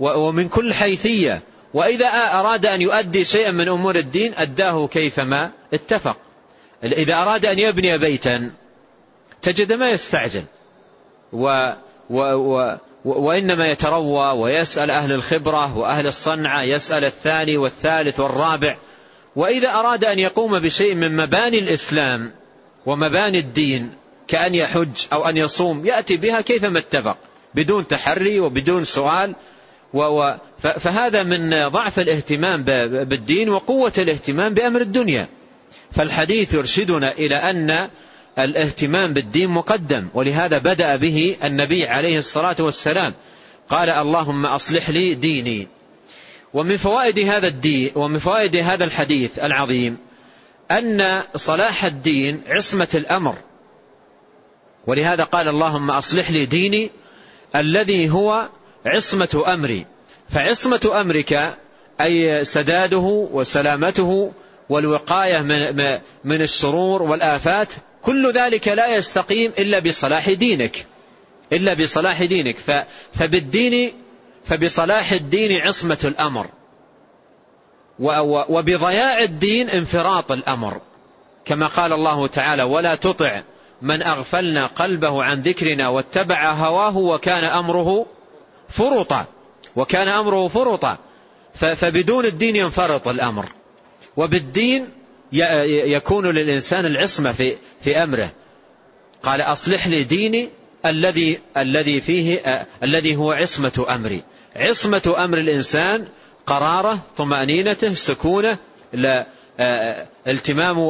[0.00, 1.42] ومن كل حيثية.
[1.74, 6.16] وإذا أراد أن يؤدي شيئا من أمور الدين أداه كيفما اتفق.
[6.84, 8.50] إذا أراد أن يبني بيتا
[9.42, 10.44] تجد ما يستعجل.
[11.32, 11.72] و
[12.10, 18.76] و و وإنما يتروى ويسأل أهل الخبرة وأهل الصنعة يسأل الثاني والثالث والرابع.
[19.36, 22.32] وإذا أراد أن يقوم بشيء من مباني الإسلام
[22.86, 23.94] ومباني الدين
[24.28, 27.16] كأن يحج أو أن يصوم يأتي بها كيفما اتفق
[27.54, 29.34] بدون تحري وبدون سؤال.
[30.58, 32.62] فهذا من ضعف الاهتمام
[33.04, 35.28] بالدين وقوة الاهتمام بأمر الدنيا.
[35.92, 37.88] فالحديث يرشدنا إلى أن
[38.38, 43.14] الاهتمام بالدين مقدم ولهذا بدأ به النبي عليه الصلاة والسلام.
[43.68, 45.68] قال اللهم أصلح لي ديني.
[46.54, 49.98] ومن فوائد هذا الدين ومن فوائد هذا الحديث العظيم
[50.70, 53.34] أن صلاح الدين عصمة الأمر.
[54.86, 56.90] ولهذا قال اللهم أصلح لي ديني
[57.56, 58.48] الذي هو
[58.86, 59.86] عصمة أمري.
[60.28, 61.56] فعصمة أمرك
[62.00, 64.32] أي سداده وسلامته
[64.68, 70.86] والوقاية من, من الشرور والآفات كل ذلك لا يستقيم إلا بصلاح دينك.
[71.52, 72.56] إلا بصلاح دينك.
[73.14, 73.92] فبالدين
[74.44, 76.46] فبصلاح الدين عصمة الأمر.
[78.48, 80.80] وبضياع الدين انفراط الأمر.
[81.44, 83.42] كما قال الله تعالى ولا تطع
[83.82, 88.06] من أغفلنا قلبه عن ذكرنا واتبع هواه وكان أمره
[88.70, 89.26] فرطا
[89.76, 90.98] وكان أمره فرطا
[91.54, 93.46] فبدون الدين ينفرط الأمر.
[94.16, 94.88] وبالدين
[95.68, 98.30] يكون للإنسان العصمة في, في أمره.
[99.22, 100.48] قال أصلح لي ديني
[100.86, 102.42] الذي الذي فيه
[102.82, 104.24] الذي هو عصمة أمري.
[104.56, 106.08] عصمة أمر الإنسان
[106.46, 108.58] قرارة طمأنينته سكونة
[110.28, 110.88] التمام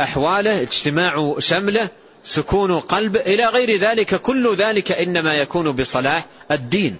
[0.00, 1.88] أحواله اجتماع شمله
[2.24, 6.96] سكون قلب إلى غير ذلك كل ذلك إنما يكون بصلاح الدين.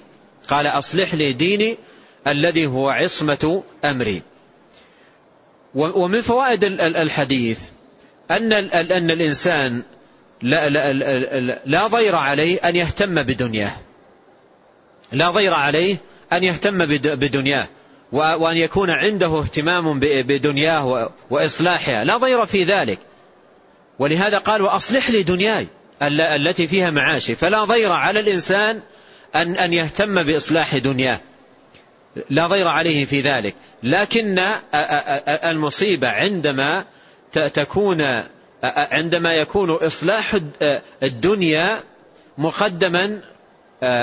[0.48, 1.76] قال أصلح لي ديني
[2.26, 4.22] الذي هو عصمة أمري.
[5.74, 7.60] ومن فوائد الحديث
[8.30, 9.82] أن أن الإنسان
[10.42, 10.92] لا, لا,
[11.66, 13.76] لا ضير عليه أن يهتم بدنياه.
[15.12, 15.96] لا ضير عليه
[16.32, 17.66] أن يهتم بدنياه.
[18.12, 22.98] وأن يكون عنده اهتمام بدنياه وإصلاحها لا ضير في ذلك.
[23.98, 25.66] ولهذا قال وأصلح لي دنياي
[26.02, 27.34] التي فيها معاشي.
[27.34, 28.82] فلا ضير على الإنسان
[29.36, 31.20] أن, أن يهتم بإصلاح دنياه.
[32.30, 33.54] لا ضير عليه في ذلك.
[33.82, 34.40] لكن
[35.28, 36.84] المصيبة عندما
[37.54, 38.22] تكون
[38.64, 40.38] عندما يكون إصلاح
[41.02, 41.80] الدنيا
[42.38, 43.20] مقدما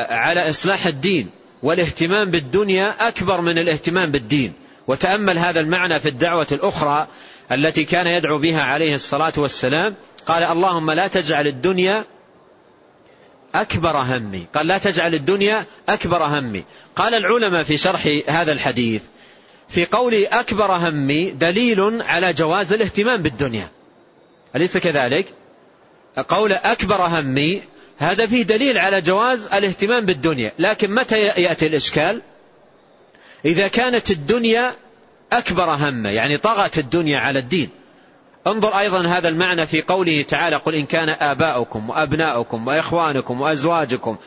[0.10, 1.30] على إصلاح الدين.
[1.64, 4.54] والاهتمام بالدنيا أكبر من الاهتمام بالدين.
[4.88, 7.08] وتأمل هذا المعنى في الدعوة الأخرى
[7.52, 9.96] التي كان يدعو بها عليه الصلاة والسلام.
[10.26, 12.06] قال اللهم لا تجعل الدنيا
[13.56, 14.48] أكبر همي.
[14.56, 16.64] قال لا تجعل الدنيا أكبر همي.
[16.96, 19.04] قال العلماء في شرح هذا الحديث
[19.70, 23.70] في قول أكبر همي دليل على جواز الاهتمام بالدنيا.
[24.56, 25.28] أليس كذلك؟
[26.28, 27.62] قول أكبر همي
[27.98, 30.52] هذا فيه دليل على جواز الاهتمام بالدنيا.
[30.60, 32.22] لكن متى يأتي الإشكال؟
[33.46, 34.76] إذا كانت الدنيا
[35.34, 37.70] أكبر همة يعني طغت الدنيا على الدين.
[38.52, 44.18] انظر أيضا هذا المعنى في قوله تعالى قل إن كان آباؤكم وأبناؤكم وإخوانكم وأزواجكم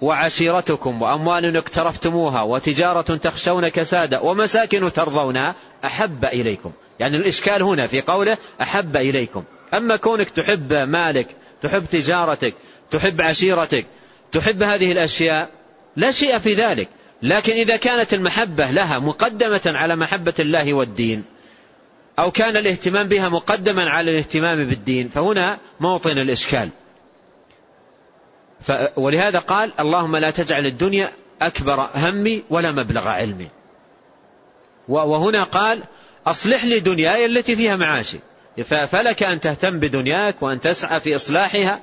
[0.00, 6.72] وعشيرتكم وأموال اقترفتموها وتجارة تخشون كسادا ومساكن ترضونها أحب إليكم.
[6.98, 9.44] يعني الإشكال هنا في قوله أحب إليكم.
[9.74, 11.26] أما كونك تحب مالك
[11.62, 12.54] تحب تجارتك
[12.90, 13.86] تحب عشيرتك
[14.32, 15.50] تحب هذه الأشياء
[15.96, 16.88] لا شيء في ذلك.
[17.22, 21.24] لكن إذا كانت المحبة لها مقدمة على محبة الله والدين
[22.18, 26.68] أو كان الاهتمام بها مقدما على الاهتمام بالدين فهنا موطن الإشكال.
[28.96, 31.10] ولهذا قال اللهم لا تجعل الدنيا
[31.42, 33.48] أكبر همي ولا مبلغ علمي.
[34.88, 35.82] وهنا قال
[36.26, 38.18] أصلح لي دنياي التي فيها معاشي.
[38.64, 41.80] فلك أن تهتم بدنياك وأن تسعى في إصلاحها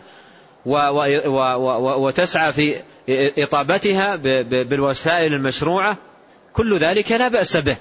[1.75, 2.75] وتسعى في
[3.37, 4.15] إطابتها
[4.69, 5.97] بالوسائل المشروعة.
[6.53, 7.77] كل ذلك لا بأس به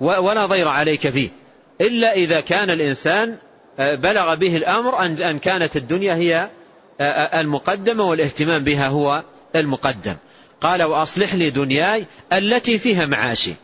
[0.00, 1.41] ولا ضير عليك فيه.
[1.80, 3.36] إلا إذا كان الإنسان
[3.78, 6.50] بلغ به الأمر أن كانت الدنيا هي
[7.34, 9.22] المقدمة والاهتمام بها هو
[9.56, 10.16] المقدم.
[10.60, 13.54] قال وأصلح لي دنياي التي فيها معاشي.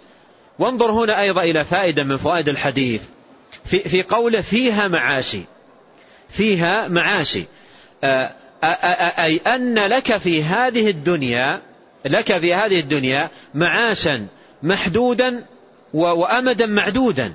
[0.59, 3.03] وانظر هنا أيضا إلى فائدة من فوائد الحديث.
[3.65, 5.43] في, في قوله فيها معاشي.
[6.31, 7.45] فيها معاشي.
[9.19, 11.63] أي أن لك في هذه الدنيا
[12.05, 14.27] لك في هذه الدنيا معاشا
[14.63, 15.45] محدودا
[15.95, 17.33] وأمدا معدودا.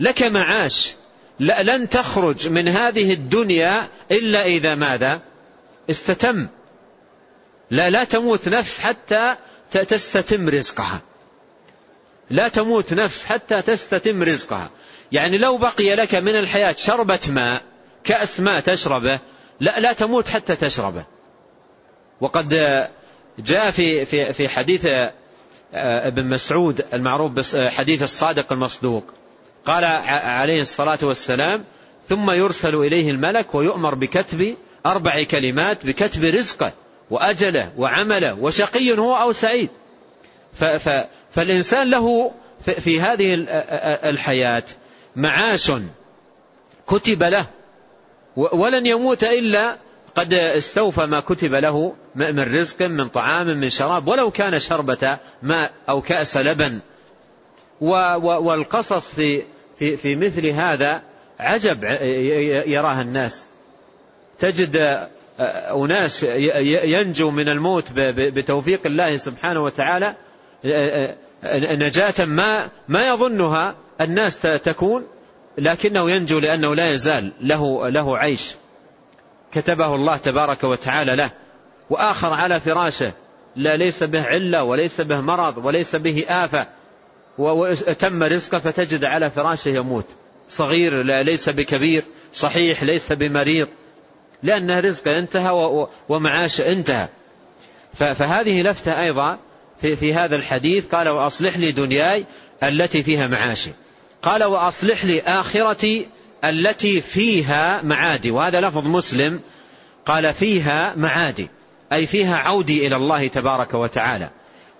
[0.00, 0.94] لك معاش.
[1.40, 5.20] لن تخرج من هذه الدنيا إلا إذا ماذا؟
[5.90, 6.46] استتم.
[7.70, 9.36] لا لا تموت نفس حتى
[9.72, 11.00] تستتم رزقها.
[12.30, 14.70] لا تموت نفس حتى تستتم رزقها.
[15.12, 17.62] يعني لو بقي لك من الحياة شربة ماء
[18.04, 19.18] كأس ماء تشربه
[19.60, 21.04] لا لا تموت حتى تشربه.
[22.20, 22.48] وقد
[23.38, 24.86] جاء في في في حديث
[25.74, 29.04] آه، ابن مسعود المعروف بحديث الصادق المصدوق.
[29.68, 29.84] قال
[30.24, 31.64] عليه الصلاة والسلام
[32.08, 36.72] ثم يرسل إليه الملك ويؤمر بكتب أربع كلمات بكتب رزقه
[37.10, 39.70] وأجله وعمله وشقي هو أو سعيد.
[41.30, 43.46] فالإنسان له في هذه
[44.10, 44.62] الحياة
[45.16, 45.72] معاش
[46.86, 47.46] كتب له
[48.36, 49.76] ولن يموت إلا
[50.14, 55.70] قد استوفى ما كتب له من رزق من طعام من شراب ولو كان شربة ماء
[55.88, 56.80] أو كأس لبن.
[57.80, 59.42] والقصص في
[59.78, 61.02] في في مثل هذا
[61.38, 61.84] عجب
[62.66, 63.46] يراها الناس.
[64.38, 64.76] تجد
[65.74, 66.22] أناس
[66.84, 67.84] ينجو من الموت
[68.18, 70.14] بتوفيق الله سبحانه وتعالى.
[71.54, 75.06] نجاة ما ما يظنها الناس تكون
[75.58, 78.54] لكنه ينجو لأنه لا يزال له له عيش.
[79.52, 81.30] كتبه الله تبارك وتعالى له.
[81.90, 83.12] وآخر على فراشه
[83.56, 86.66] لا ليس به علة وليس به مرض وليس به آفة.
[87.38, 90.06] وتم رزقه فتجد على فراشه يموت.
[90.48, 92.02] صغير ليس بكبير.
[92.32, 93.68] صحيح ليس بمريض.
[94.42, 97.08] لأن رزقه انتهى ومعاش انتهى.
[97.92, 99.38] فهذه لفتة أيضا
[99.80, 100.86] في, في هذا الحديث.
[100.86, 102.24] قال وأصلح لي دنياي
[102.62, 103.72] التي فيها معاشي.
[104.22, 106.08] قال وأصلح لي آخرتي
[106.44, 108.30] التي فيها معادي.
[108.30, 109.40] وهذا لفظ مسلم.
[110.06, 111.48] قال فيها معادي.
[111.92, 114.30] أي فيها عودي إلى الله تبارك وتعالى.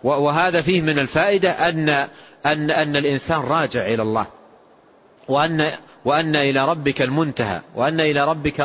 [0.02, 2.08] وهذا فيه من الفائدة أن,
[2.46, 4.26] أن, أن الإنسان راجع إلى الله.
[5.28, 5.72] وأن,
[6.04, 7.60] وأن إلى ربك المنتهى.
[7.74, 8.60] وأن إلى ربك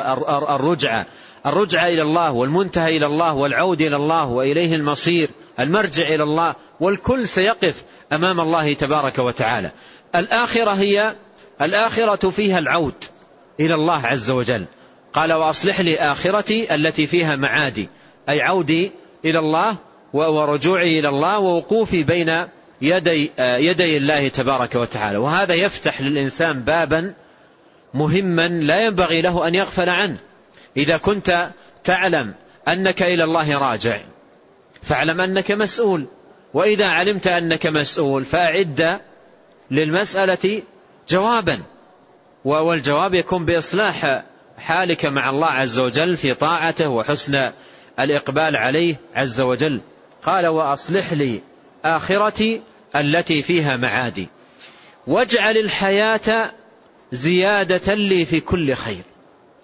[0.50, 1.06] الرجعة.
[1.46, 5.30] الرجعة إلى الله والمنتهى إلى الله والعود إلى الله وإليه المصير.
[5.60, 7.84] المرجع إلى الله والكل سيقف
[8.14, 9.72] أمام الله تبارك وتعالى.
[10.16, 11.16] الآخرة هي
[11.62, 13.04] الآخرة فيها العود
[13.60, 14.66] إلى الله عز وجل.
[15.14, 17.90] قال وأصلح لي آخرتي التي فيها معادي.
[18.30, 18.92] أي عودي
[19.26, 19.76] إلى الله
[20.14, 22.28] ورجوعي إلى الله ووقوفي بين
[22.84, 25.18] يدي, يدي الله تبارك وتعالى.
[25.18, 27.14] وهذا يفتح للإنسان بابا
[27.94, 30.18] مهما لا ينبغي له أن يغفل عنه.
[30.78, 31.50] إذا كنت
[31.84, 32.34] تعلم
[32.68, 34.02] أنك إلى الله راجع
[34.82, 36.08] فاعلم أنك مسؤول.
[36.54, 39.00] وإذا علمت أنك مسؤول فأعد
[39.72, 40.62] للمسألة
[41.10, 41.64] جوابا.
[42.44, 44.24] والجواب يكون بإصلاح
[44.58, 47.52] حالك مع الله عز وجل في طاعته وحسن
[48.00, 49.82] الإقبال عليه عز وجل.
[50.24, 51.42] قال وأصلح لي
[51.86, 52.62] آخرتي
[52.96, 54.28] التي فيها معادي.
[55.08, 56.52] واجعل الحياة
[57.12, 59.04] زيادة لي في كل خير.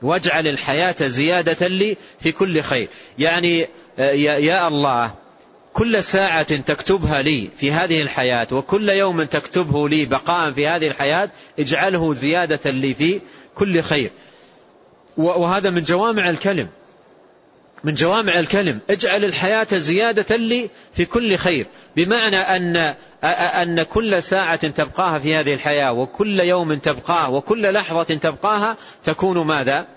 [0.02, 2.88] واجعل الحياة زيادة لي في كل خير.
[3.20, 3.68] يعني
[3.98, 5.14] يا الله
[5.74, 11.32] كل ساعة تكتبها لي في هذه الحياة وكل يوم تكتبه لي بقاء في هذه الحياة
[11.60, 13.22] اجعله زيادة لي في
[13.56, 14.12] كل خير.
[15.18, 16.70] وهذا من جوامع الكلم.
[17.84, 18.80] من جوامع الكلم.
[18.90, 21.66] اجعل الحياة زيادة لي في كل خير.
[21.96, 28.78] بمعنى أن أن كل ساعة تبقاها في هذه الحياة وكل يوم تبقاه وكل لحظة تبقاها
[29.04, 29.88] تكون ماذا؟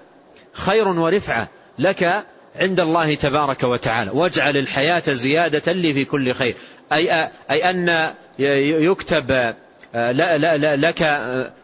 [0.53, 2.25] خير ورفعة لك
[2.57, 4.11] عند الله تبارك وتعالى.
[4.11, 6.55] واجعل الحياة زيادة لي في كل خير.
[6.93, 9.55] أي, أي أن يكتب
[10.79, 11.21] لك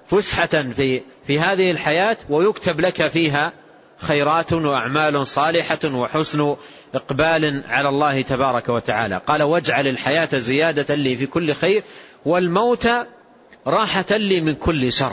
[0.06, 3.52] فسحة في, في هذه الحياة ويكتب لك فيها
[4.00, 6.56] خيرات وأعمال صالحة وحسن
[6.94, 9.20] إقبال على الله تبارك وتعالى.
[9.26, 11.82] قال واجعل الحياة زيادة لي في كل خير
[12.24, 12.88] والموت
[13.66, 15.12] راحة لي من كل شر.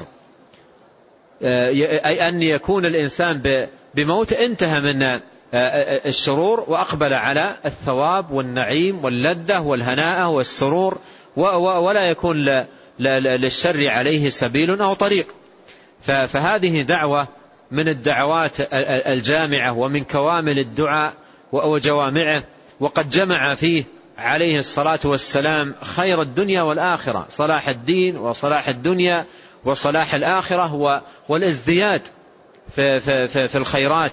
[1.41, 5.19] أي أن يكون الإنسان بموت انتهى من
[6.05, 10.97] الشرور وأقبل على الثواب والنعيم واللذة والهناء والسرور
[11.35, 12.65] ولا يكون
[12.99, 15.27] للشر عليه سبيل أو طريق.
[16.01, 17.27] فهذه دعوة
[17.71, 18.73] من الدعوات
[19.07, 21.13] الجامعة ومن كوامل الدعاء
[21.51, 22.43] وجوامعه
[22.79, 23.83] وقد جمع فيه
[24.17, 29.25] عليه الصلاة والسلام خير الدنيا والآخرة صلاح الدين وصلاح الدنيا
[29.65, 32.01] وصلاح الآخرة والازدياد
[32.69, 34.11] في, في, في, الخيرات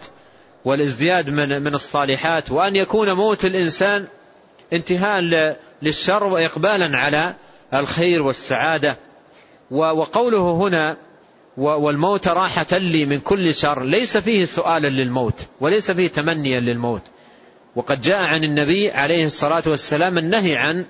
[0.64, 4.06] والازدياد من, من الصالحات وأن يكون موت الإنسان
[4.72, 5.20] انتهاء
[5.82, 7.34] للشر وإقبالا على
[7.74, 8.96] الخير والسعادة.
[9.70, 10.96] وقوله هنا
[11.56, 13.82] والموت راحة لي من كل شر.
[13.82, 17.02] ليس فيه سؤالا للموت وليس فيه تمنيا للموت.
[17.76, 20.84] وقد جاء عن النبي عليه الصلاة والسلام النهي عن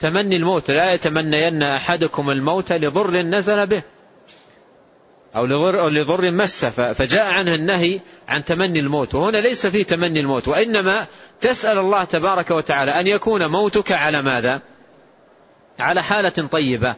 [0.00, 0.70] تمني الموت.
[0.70, 3.82] لا يتمنين أحدكم الموت لضر نزل به
[5.36, 9.14] أو لضر, أو لضر مسه فجاء عنه النهي عن تمني الموت.
[9.14, 11.06] وهنا ليس فيه تمني الموت وإنما
[11.40, 14.60] تسأل الله تبارك وتعالى أن يكون موتك على ماذا؟
[15.80, 16.96] على حالة طيبة.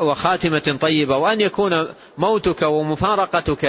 [0.00, 1.88] وخاتمة طيبة وأن يكون
[2.18, 3.64] موتك ومفارقتك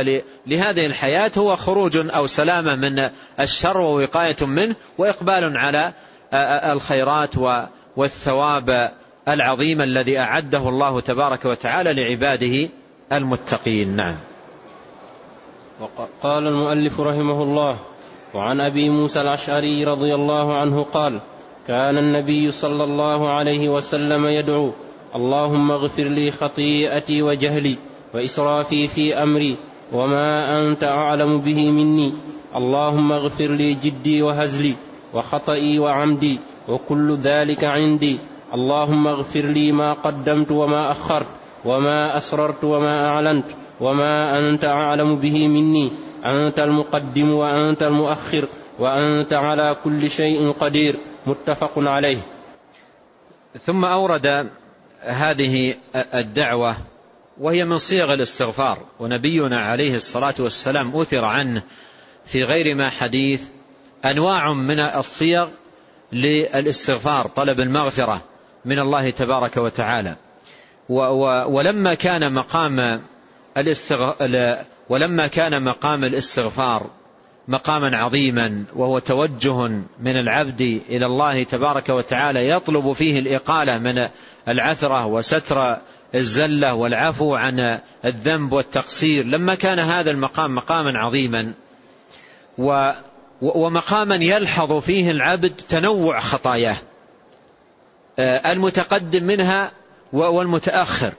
[0.47, 5.93] لهذه الحياة هو خروج أو سلامة من الشر ووقاية منه وإقبال على
[6.73, 7.31] الخيرات
[7.97, 8.91] والثواب
[9.27, 12.69] العظيم الذي أعده الله تبارك وتعالى لعباده
[13.13, 13.95] المتقين.
[13.95, 14.15] نعم.
[15.79, 17.77] وقال المؤلف رحمه الله
[18.33, 21.19] وعن أبي موسى الأشعري رضي الله عنه قال
[21.67, 24.71] كان النبي صلى الله عليه وسلم يدعو
[25.15, 27.75] اللهم اغفر لي خطيئتي وجهلي
[28.13, 29.55] وإسرافي في أمري
[29.93, 32.13] وما أنت أعلم به مني.
[32.55, 34.73] اللهم اغفر لي جدي وهزلي
[35.13, 38.17] وخطئي وعمدي وكل ذلك عندي.
[38.53, 41.27] اللهم اغفر لي ما قدمت وما أخرت
[41.65, 43.45] وما أسررت وما أعلنت
[43.81, 45.91] وما أنت أعلم به مني.
[46.25, 48.47] أنت المقدم وأنت المؤخر
[48.79, 50.95] وأنت على كل شيء قدير.
[51.27, 52.17] متفق عليه.
[53.61, 54.49] ثم أورد
[55.01, 56.75] هذه الدعوة
[57.37, 61.63] وهي من صيغ الاستغفار ونبينا عليه الصلاة والسلام أثر عنه
[62.25, 63.43] في غير ما حديث
[64.05, 65.49] أنواع من الصيغ
[66.11, 68.21] للاستغفار طلب المغفرة
[68.65, 70.15] من الله تبارك وتعالى.
[71.47, 73.01] ولما كان مقام
[74.89, 76.89] ولما كان مقام الاستغفار
[77.47, 79.67] مقاما عظيما وهو توجه
[79.99, 83.93] من العبد إلى الله تبارك وتعالى يطلب فيه الإقالة من
[84.47, 85.77] العثرة وستر
[86.15, 89.25] الزلة والعفو عن الذنب والتقصير.
[89.25, 91.53] لما كان هذا المقام مقاما عظيما
[93.41, 96.77] ومقاما يلحظ فيه العبد تنوع خطاياه
[98.19, 99.71] آه، المتقدم منها
[100.13, 101.13] والمتأخر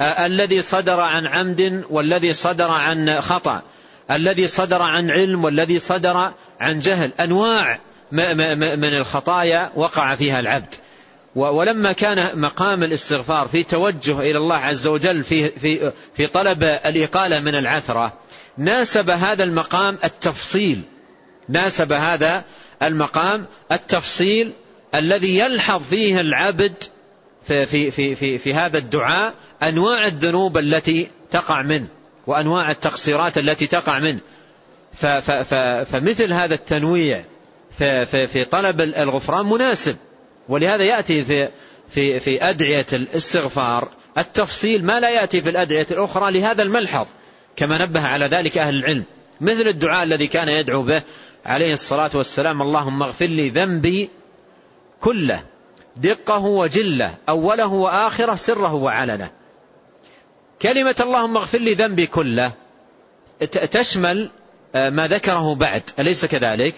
[0.00, 3.62] آه، الذي صدر عن عمد والذي صدر عن خطأ
[4.10, 7.12] الذي صدر عن علم والذي صدر عن جهل.
[7.20, 7.78] أنواع
[8.76, 10.74] من الخطايا وقع فيها العبد.
[11.36, 17.40] ولما كان مقام الاستغفار في توجه إلى الله عز وجل في, في, في طلب الإقالة
[17.40, 18.12] من العثرة
[18.56, 20.82] ناسب هذا المقام التفصيل.
[21.48, 22.44] ناسب هذا
[22.82, 24.52] المقام التفصيل
[24.94, 26.74] الذي يلحظ فيه العبد
[27.46, 31.86] في, في, في, في, في هذا الدعاء أنواع الذنوب التي تقع منه
[32.26, 34.20] وأنواع التقصيرات التي تقع منه.
[35.84, 37.24] فمثل هذا التنويع
[37.78, 39.96] في, في, في طلب الغفران مناسب.
[40.48, 41.48] ولهذا يأتي في,
[41.88, 43.88] في, في أدعية الاستغفار.
[44.18, 47.06] التفصيل ما لا يأتي في الأدعية الأخرى لهذا الملحظ
[47.56, 49.04] كما نبه على ذلك أهل العلم.
[49.40, 51.02] مثل الدعاء الذي كان يدعو به
[51.46, 54.10] عليه الصلاة والسلام اللهم اغفر لي ذنبي
[55.00, 55.42] كله
[55.96, 59.30] دقه وجله أوله وآخره سره وعلنه.
[60.62, 62.52] كلمة اللهم اغفر لي ذنبي كله
[63.70, 64.30] تشمل
[64.74, 66.74] ما ذكره بعد أليس كذلك؟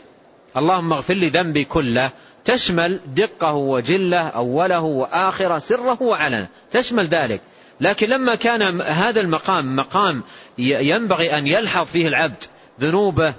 [0.57, 2.11] اللهم اغفر لي ذنبي كله
[2.47, 6.49] تشمل دقه وجله أوله وآخره سره وعلنه.
[6.73, 7.41] تشمل ذلك.
[7.81, 10.23] لكن لما كان هذا المقام مقام
[10.59, 12.45] ينبغي أن يلحظ فيه العبد
[12.81, 13.35] ذنوبه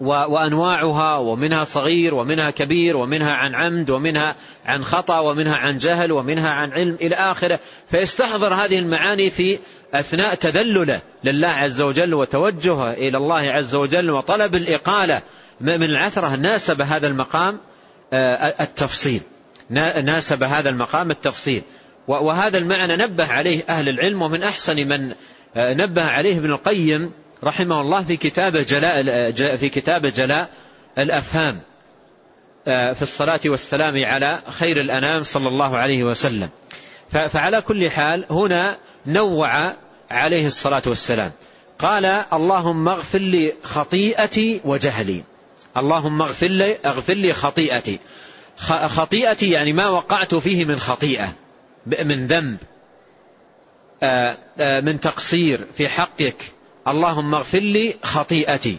[0.00, 6.50] وأنواعها ومنها صغير ومنها كبير ومنها عن عمد ومنها عن خطأ ومنها عن جهل ومنها
[6.50, 7.60] عن علم إلى آخره.
[7.90, 9.58] فيستحضر هذه المعاني في
[9.94, 15.22] أثناء تذلله لله عز وجل وتوجهه إلى الله عز وجل وطلب الإقالة.
[15.60, 17.60] من العثرة ناسب هذا المقام
[18.12, 19.20] التفصيل.
[19.70, 21.62] ناسب هذا المقام التفصيل.
[22.08, 25.14] وهذا المعنى نبه عليه أهل العلم ومن أحسن من
[25.56, 27.12] آه، نبه عليه ابن القيم
[27.44, 29.02] رحمه الله في كتاب جلاء
[29.56, 30.48] في كتاب جلاء
[30.98, 31.60] الأفهام
[32.68, 36.48] آه، في الصلاة والسلام على خير الأنام صلى الله عليه وسلم.
[37.10, 38.76] فعلى كل حال هنا
[39.06, 39.72] نوع
[40.10, 41.32] عليه الصلاة والسلام.
[41.78, 45.24] قال اللهم اغفر لي خطيئتي وجهلي.
[45.76, 47.98] اللهم اغفر لي, اغفر لي خطيئتي.
[48.86, 51.32] خطيئتي يعني ما وقعت فيه من خطيئة
[51.86, 52.56] من ذنب.
[54.02, 56.52] آه، آه، من تقصير في حقك.
[56.88, 58.78] اللهم اغفر لي خطيئتي.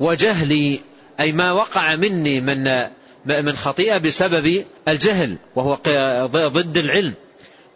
[0.00, 0.80] وجهلي
[1.20, 2.88] أي ما وقع مني من
[3.26, 5.78] من خطيئة بسبب الجهل وهو
[6.48, 7.14] ضد العلم.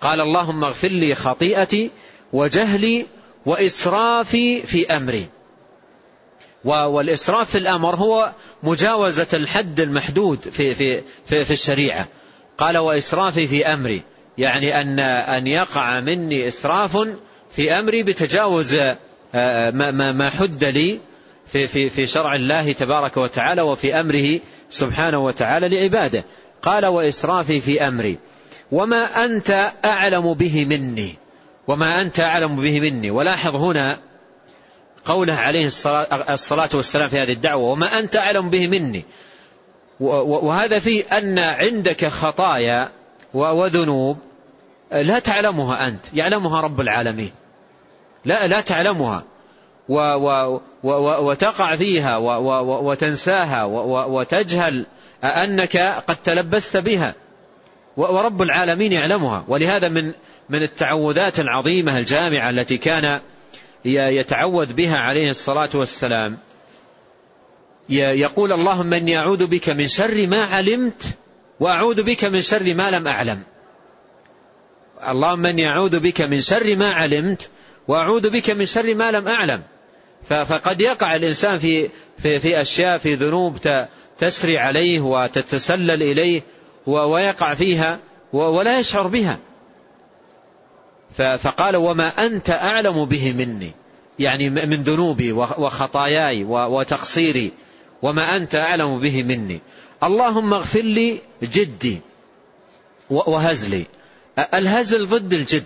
[0.01, 1.91] قال اللهم اغفر لي خطيئتي
[2.33, 3.07] وجهلي
[3.47, 5.29] وإسرافي في أمري.
[6.65, 8.33] والإسراف في الأمر هو
[8.63, 12.09] مجاوزة الحد المحدود في, في, في, في الشريعة.
[12.59, 14.03] قال وإسرافي في أمري.
[14.39, 17.09] يعني أن, أن يقع مني إسراف
[17.51, 18.79] في أمري بتجاوز
[19.35, 21.01] آه، ما, ما حد لي
[21.47, 24.41] في, في, في شرع الله تبارك وتعالى وفي أمره
[24.71, 26.25] سبحانه وتعالى لعباده.
[26.63, 28.19] قال وإسرافي في أمري.
[28.73, 31.15] وما أنت أعلم به مني.
[31.69, 33.11] وما أنت أعلم به مني.
[33.11, 33.99] ولاحظ هنا
[35.05, 35.67] قوله عليه
[36.31, 39.05] الصلاة والسلام في هذه الدعوة وما أنت أعلم به مني.
[40.01, 42.91] وهذا فيه أن عندك خطايا
[43.35, 44.19] وذنوب
[44.93, 47.33] لا تعلمها أنت يعلمها رب العالمين.
[48.25, 49.23] لا لا تعلمها.
[49.89, 52.17] و و و وتقع فيها
[52.63, 53.65] وتنساها
[54.05, 54.87] وتجهل
[55.25, 55.77] أنك
[56.09, 57.15] قد تلبست بها.
[57.97, 59.45] ورب العالمين يعلمها.
[59.49, 60.13] ولهذا من
[60.49, 63.21] من التعوذات العظيمة الجامعة التي كان
[63.85, 66.39] يتعوذ بها عليه الصلاة والسلام.
[67.89, 71.17] يقول اللهم إني أعوذ بك من شر ما علمت
[71.61, 73.43] وأعوذ بك من شر ما لم أعلم.
[75.09, 77.51] اللهم إني أعوذ بك من شر ما علمت
[77.89, 79.63] وأعوذ بك من شر ما لم أعلم.
[80.25, 83.59] فقد يقع الإنسان في في في أشياء في ذنوب
[84.19, 86.43] تسري عليه وتتسلل إليه
[86.87, 87.99] ويقع فيها
[88.33, 89.39] ولا يشعر بها.
[91.15, 93.73] فقال وما أنت أعلم به مني.
[94.19, 97.53] يعني من ذنوبي وخطاياي وتقصيري.
[98.03, 99.61] وما أنت أعلم به مني.
[100.03, 102.01] اللهم اغفر لي جدي
[103.11, 103.87] وهزلي.
[104.55, 105.65] الهزل ضد الجد.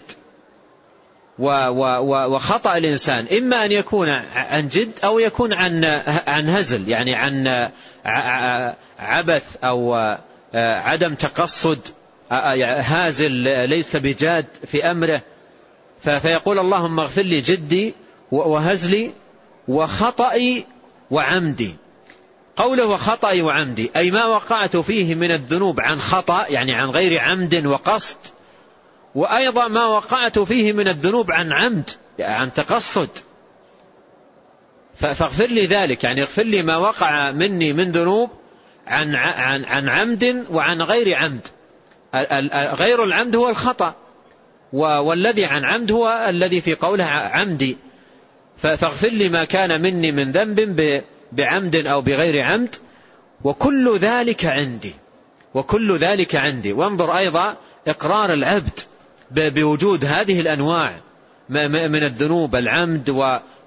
[1.39, 3.27] وخطأ الإنسان.
[3.39, 5.85] إما أن يكون عن جد أو يكون عن
[6.27, 6.89] عن هزل.
[6.89, 7.69] يعني عن
[8.99, 9.95] عبث أو
[10.55, 11.79] عدم تقصد.
[12.31, 13.31] هازل
[13.69, 15.23] ليس بجاد في أمره.
[16.03, 17.95] فيقول اللهم اغفر لي جدي
[18.33, 19.11] وهزلي
[19.69, 20.65] وخطئي
[21.11, 21.75] وعمدي.
[22.57, 27.67] قوله وخطئي وعمدي أي ما وقعت فيه من الذنوب عن خطأ يعني عن غير عمد
[27.67, 28.17] وقصد
[29.15, 33.11] وأيضا ما وقعت فيه من الذنوب عن عمد يعني عن تقصد.
[34.95, 38.31] فاغفر لي ذلك يعني اغفر لي ما وقع مني من ذنوب
[38.87, 41.49] عن عن عن عمد وعن غير عمد.
[42.75, 43.95] غير العمد هو الخطأ.
[44.77, 47.77] والذي عن عمد هو الذي في قوله عمدي.
[48.59, 51.03] فاغفر لي ما كان مني من ذنب
[51.33, 52.75] بعمد أو بغير عمد
[53.45, 54.95] وكل ذلك عندي.
[55.55, 56.73] وكل ذلك عندي.
[56.73, 57.57] وانظر أيضا
[57.89, 58.81] إقرار العبد
[59.31, 61.01] بوجود هذه الأنواع
[61.89, 63.11] من الذنوب العمد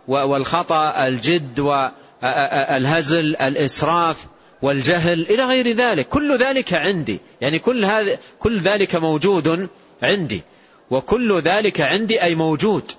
[0.08, 4.26] والخطأ الجد والهزل الإسراف
[4.62, 6.08] والجهل إلى غير ذلك.
[6.08, 7.20] كل ذلك عندي.
[7.42, 9.70] يعني كل, هذا كل ذلك موجود
[10.04, 10.44] عندي.
[10.92, 12.92] وكل ذلك عندي أي موجود.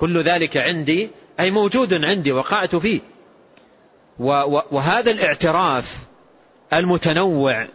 [0.00, 1.10] كل ذلك عندي
[1.40, 3.00] أي موجود عندي وقعت فيه.
[4.70, 5.96] وهذا الاعتراف
[6.72, 7.66] المتنوع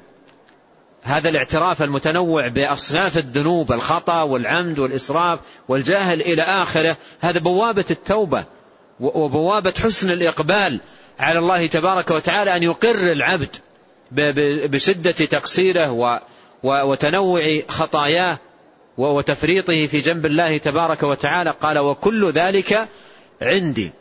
[1.04, 8.46] هذا الاعتراف المتنوع بأصناف الذنوب الخطأ والعمد والإسراف والجاهل إلى آخره هذا بوابة التوبة
[9.00, 10.80] وبوابة حسن الإقبال
[11.20, 13.56] على الله تبارك وتعالى أن يقر العبد
[14.72, 16.22] بشدة تقصيره
[16.64, 18.38] وتنوع خطاياه.
[18.98, 22.88] وتفريطه في جنب الله تبارك وتعالى قال وكل ذلك
[23.42, 23.92] عندي.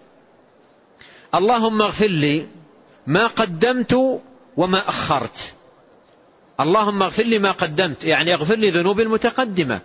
[1.34, 2.46] اللهم اغفر لي
[3.06, 4.20] ما قدمت
[4.56, 5.54] وما أخرت.
[6.60, 9.80] اللهم اغفر لي ما قدمت يعني اغفر لي ذنوبي المتقدمة.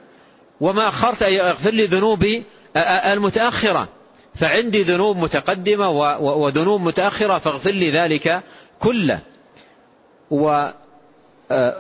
[0.62, 2.43] وما أخرت أي اغفر لي ذنوبي
[3.12, 3.89] المتأخرة.
[4.36, 5.89] فعندي ذنوب متقدمة
[6.20, 8.43] وذنوب متأخرة فاغفر لي ذلك
[8.80, 9.20] كله.
[10.32, 10.68] و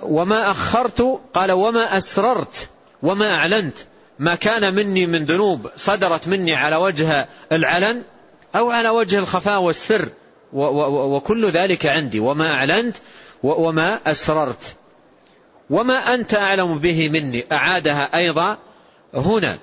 [0.03, 2.69] وما أخرت قال وما أسررت.
[3.05, 3.77] وما أعلنت
[4.19, 8.01] ما كان مني من ذنوب صدرت مني على وجه العلن
[8.55, 10.09] أو على وجه الخفاء والسر
[10.53, 12.19] وكل ذلك عندي.
[12.19, 12.97] وما أعلنت
[13.43, 14.75] وما أسررت.
[15.69, 17.43] وما أنت أعلم به مني.
[17.51, 18.57] أعادها أيضا
[19.13, 19.57] هنا.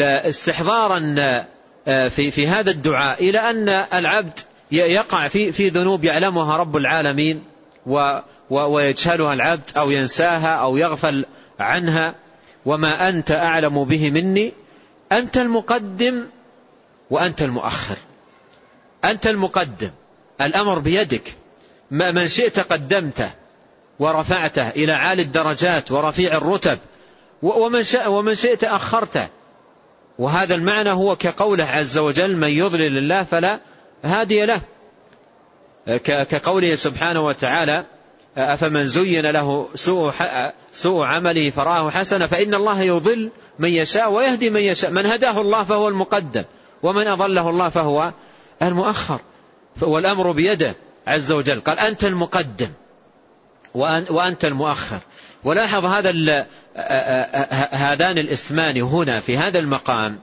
[0.00, 1.14] استحضارا
[1.88, 4.38] آه، في في هذا الدعاء إلى أن العبد
[4.72, 7.44] يقع في في ذنوب يعلمها رب العالمين
[8.50, 11.26] ويجهلها العبد أو ينساها أو يغفل
[11.60, 12.14] عنها.
[12.66, 14.52] وما أنت أعلم به مني
[15.12, 16.26] أنت المقدم
[17.10, 17.96] وأنت المؤخر.
[19.04, 19.90] أنت المقدم
[20.40, 21.34] الأمر بيدك.
[21.90, 23.30] من شئت قدمته
[23.98, 26.78] ورفعته إلى عالي الدرجات ورفيع الرتب.
[27.42, 29.28] ومن, ومن شئت أخرته.
[30.18, 33.60] وهذا المعنى هو كقوله عز وجل من يضلل الله فلا
[34.04, 34.60] هادي له.
[36.04, 37.84] كقوله سبحانه وتعالى
[38.36, 40.12] أفمن زين له سوء,
[40.72, 44.90] سوء عمله فرآه حسنا فإن الله يضل من يشاء ويهدي من يشاء.
[44.90, 46.44] من هداه الله فهو المقدم
[46.82, 48.12] ومن أضله الله فهو
[48.62, 49.20] المؤخر.
[49.82, 50.74] والأمر بيده
[51.06, 51.60] عز وجل.
[51.60, 52.70] قال أنت المقدم
[54.10, 54.98] وأنت المؤخر.
[55.44, 56.10] ولاحظ هذا
[57.70, 60.18] هذان الاسمان هنا في هذا المقام.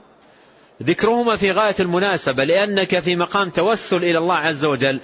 [0.82, 5.00] ذكرهما في غاية المناسبة لأنك في مقام توسل إلى الله عز وجل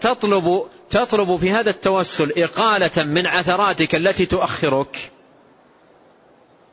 [0.00, 5.10] تطلب تطلب في هذا التوسل إقالة من عثراتك التي تؤخرك.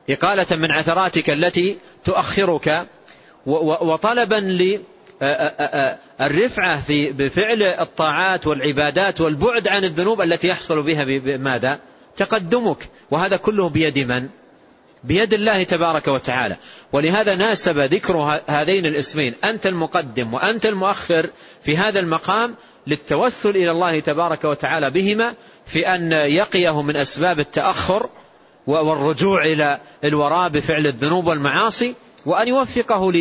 [0.09, 2.88] إقالة من عثراتك التي تؤخرك.
[3.45, 4.36] وطلبا
[5.22, 11.80] للرفعة بفعل الطاعات والعبادات والبعد عن الذنوب التي يحصل بها بماذا
[12.18, 12.89] تقدمك.
[13.11, 14.30] وهذا كله بيد من؟
[15.03, 16.55] بيد الله تبارك وتعالى.
[16.91, 19.34] ولهذا ناسب ذكر هذين الاسمين.
[19.43, 21.30] أنت المقدم وأنت المؤخر
[21.63, 22.55] في هذا المقام
[22.88, 25.34] للتوسل إلى الله تبارك وتعالى بهما
[25.66, 28.10] في أن يقيه من أسباب التأخر
[28.68, 33.12] والرجوع إلى الوراء بفعل الذنوب والمعاصي وأن يوفقه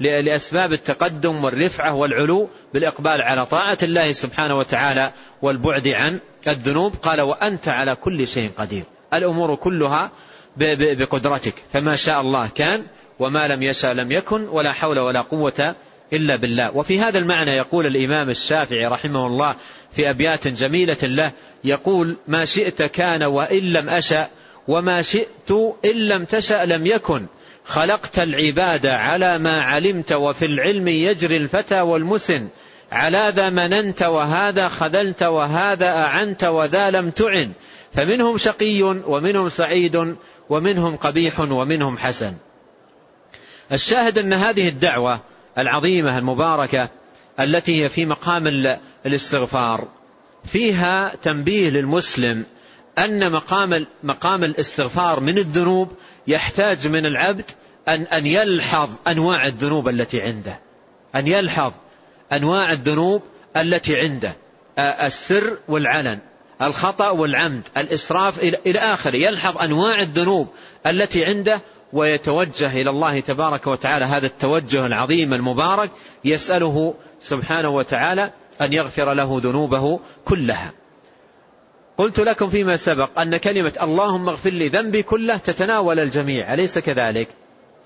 [0.00, 6.94] لأسباب التقدم والرفعة والعلو بالإقبال على طاعة الله سبحانه وتعالى والبعد عن الذنوب.
[7.02, 8.82] قال وأنت على كل شيء قدير.
[9.14, 10.10] الأمور كلها
[10.56, 11.54] بقدرتك.
[11.72, 12.82] فما شاء الله كان
[13.18, 15.74] وما لم يشاء لم يكن ولا حول ولا قوة
[16.12, 16.76] إلا بالله.
[16.76, 19.54] وفي هذا المعنى يقول الإمام الشافعي رحمه الله
[19.92, 21.32] في أبيات جميلة له
[21.64, 24.28] يقول ما شئت كان وإن لم أشأ
[24.68, 25.50] وما شئت
[25.84, 27.26] إن لم تشأ لم يكن.
[27.64, 32.48] خلقت العباد على ما علمت وفي العلم يجري الفتى والمسن.
[32.92, 37.52] على ذا مننت وهذا خذلت وهذا أعنت وذا لم تعن.
[37.94, 40.16] فمنهم شقي ومنهم سعيد
[40.48, 42.34] ومنهم قبيح ومنهم حسن.
[43.72, 45.20] الشاهد أن هذه الدعوة
[45.58, 46.88] العظيمة المباركة
[47.40, 48.46] التي هي في مقام
[49.06, 49.88] الاستغفار.
[50.44, 52.44] فيها تنبيه للمسلم
[52.98, 55.92] أن مقام مقام الاستغفار من الذنوب
[56.26, 57.44] يحتاج من العبد
[57.88, 60.60] أن أن يلحظ أنواع الذنوب التي عنده.
[61.16, 61.72] أن يلحظ
[62.32, 63.22] أنواع الذنوب
[63.56, 64.36] التي عنده.
[64.78, 66.20] السر والعلن
[66.62, 69.16] الخطأ والعمد الإسراف إلى آخره.
[69.16, 70.48] يلحظ أنواع الذنوب
[70.86, 71.60] التي عنده
[71.92, 74.04] ويتوجه إلى الله تبارك وتعالى.
[74.04, 75.90] هذا التوجه العظيم المبارك
[76.24, 78.30] يسأله سبحانه وتعالى
[78.60, 80.72] أن يغفر له ذنوبه كلها.
[81.98, 86.54] قلت لكم فيما سبق أن كلمة اللهم اغفر لي ذنبي كله تتناول الجميع.
[86.54, 87.28] أليس كذلك؟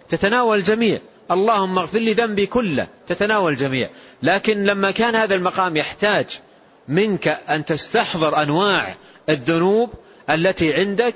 [0.09, 1.01] تتناول الجميع.
[1.31, 3.91] اللهم اغفر لي ذنبي كله تتناول الجميع.
[4.23, 6.41] لكن لما كان هذا المقام يحتاج
[6.89, 8.95] منك أن تستحضر أنواع
[9.29, 9.91] الذنوب
[10.31, 11.15] التي عندك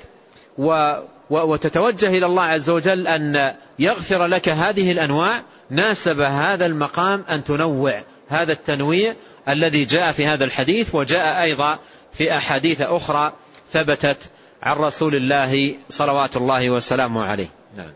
[0.57, 0.95] و
[1.31, 8.03] وتتوجه إلى الله عز وجل أن يغفر لك هذه الأنواع ناسب هذا المقام أن تنوع
[8.29, 9.15] هذا التنويع
[9.49, 11.79] الذي جاء في هذا الحديث وجاء أيضا
[12.13, 13.33] في أحاديث أخرى
[13.71, 14.17] ثبتت
[14.63, 17.49] عن رسول الله صلوات الله وسلامه عليه.
[17.77, 17.93] نعم.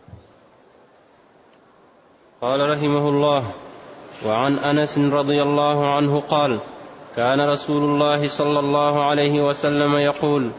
[2.42, 3.52] قال رحمه الله
[4.26, 6.60] وعن أنس رضي الله عنه قال
[7.16, 10.52] كان رسول الله صلى الله عليه وسلم يقول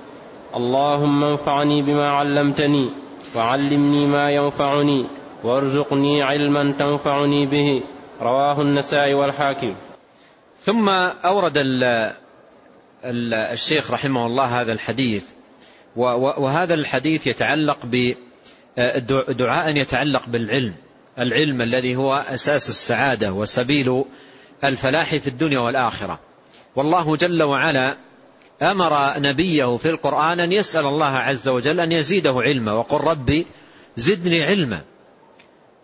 [0.56, 2.90] اللهم انفعني بما علمتني
[3.34, 5.06] وعلمني ما ينفعني
[5.44, 7.82] وارزقني علما تنفعني به
[8.20, 9.74] رواه النسائي والحاكم.
[10.64, 10.88] ثم
[11.24, 11.52] أورد
[13.04, 15.24] الشيخ رحمه الله هذا الحديث
[15.96, 17.78] وهذا الحديث يتعلق
[18.78, 20.74] بدعاء يتعلق بالعلم
[21.18, 24.04] العلم الذي هو أساس السعادة وسبيل
[24.64, 26.18] الفلاح في الدنيا والآخرة.
[26.76, 27.96] والله جل وعلا
[28.62, 33.46] أمر نبيه في القرآن أن يسأل الله عز وجل أن يزيده علما وقل ربي
[33.96, 34.80] زدني علما.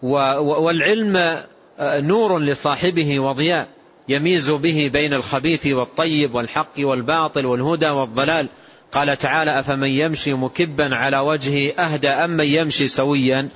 [0.02, 1.38] والعلم
[1.80, 3.68] نور لصاحبه وضياء
[4.08, 8.48] يميز به بين الخبيث والطيب والحق والباطل والهدى والضلال.
[8.92, 13.48] قال تعالى أفمن يمشي مكبا على وجهه أهدى أم من يمشي سويا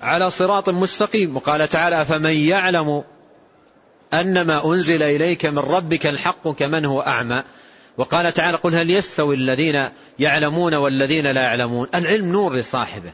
[0.00, 1.36] على صراط مستقيم.
[1.36, 3.02] وقال تعالى أفمن يعلم
[4.14, 7.42] أن ما أنزل إليك من ربك الحق كمن هو أعمى.
[7.98, 9.74] وقال تعالى قل هل يستوي الذين
[10.18, 13.12] يعلمون والذين لا يعلمون؟ العلم نور لصاحبه.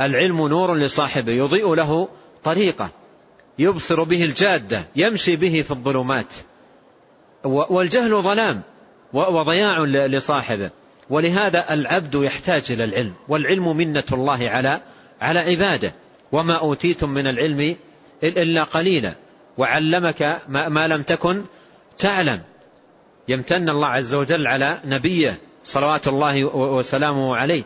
[0.00, 1.32] العلم نور لصاحبه.
[1.32, 2.08] يضيء له
[2.44, 2.90] طريقة.
[3.58, 4.84] يبصر به الجادة.
[4.96, 6.26] يمشي به في الظلمات.
[7.44, 8.62] والجهل ظلام.
[9.12, 10.70] وضياع لصاحبه.
[11.10, 13.14] ولهذا العبد يحتاج إلى العلم.
[13.28, 14.80] والعلم منة الله على
[15.20, 15.94] على عباده.
[16.32, 17.76] وما أوتيتم من العلم
[18.22, 19.14] إلا قليلا.
[19.58, 21.44] وعلمك ما لم تكن
[21.98, 22.40] تعلم.
[23.28, 27.62] يمتن الله عز وجل على نبيه صلوات الله وسلامه عليه.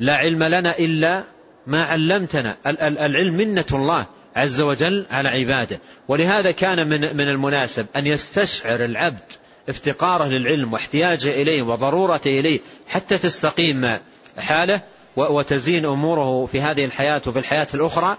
[0.00, 1.24] لا علم لنا إلا
[1.66, 2.56] ما علمتنا.
[2.82, 4.06] العلم منة الله
[4.36, 5.80] عز وجل على عباده.
[6.08, 9.24] ولهذا كان من من المناسب أن يستشعر العبد
[9.68, 13.98] افتقاره للعلم واحتياجه إليه وضرورته إليه حتى تستقيم
[14.38, 14.80] حاله
[15.16, 18.16] وتزين أموره في هذه الحياة وفي الحياة الأخرى.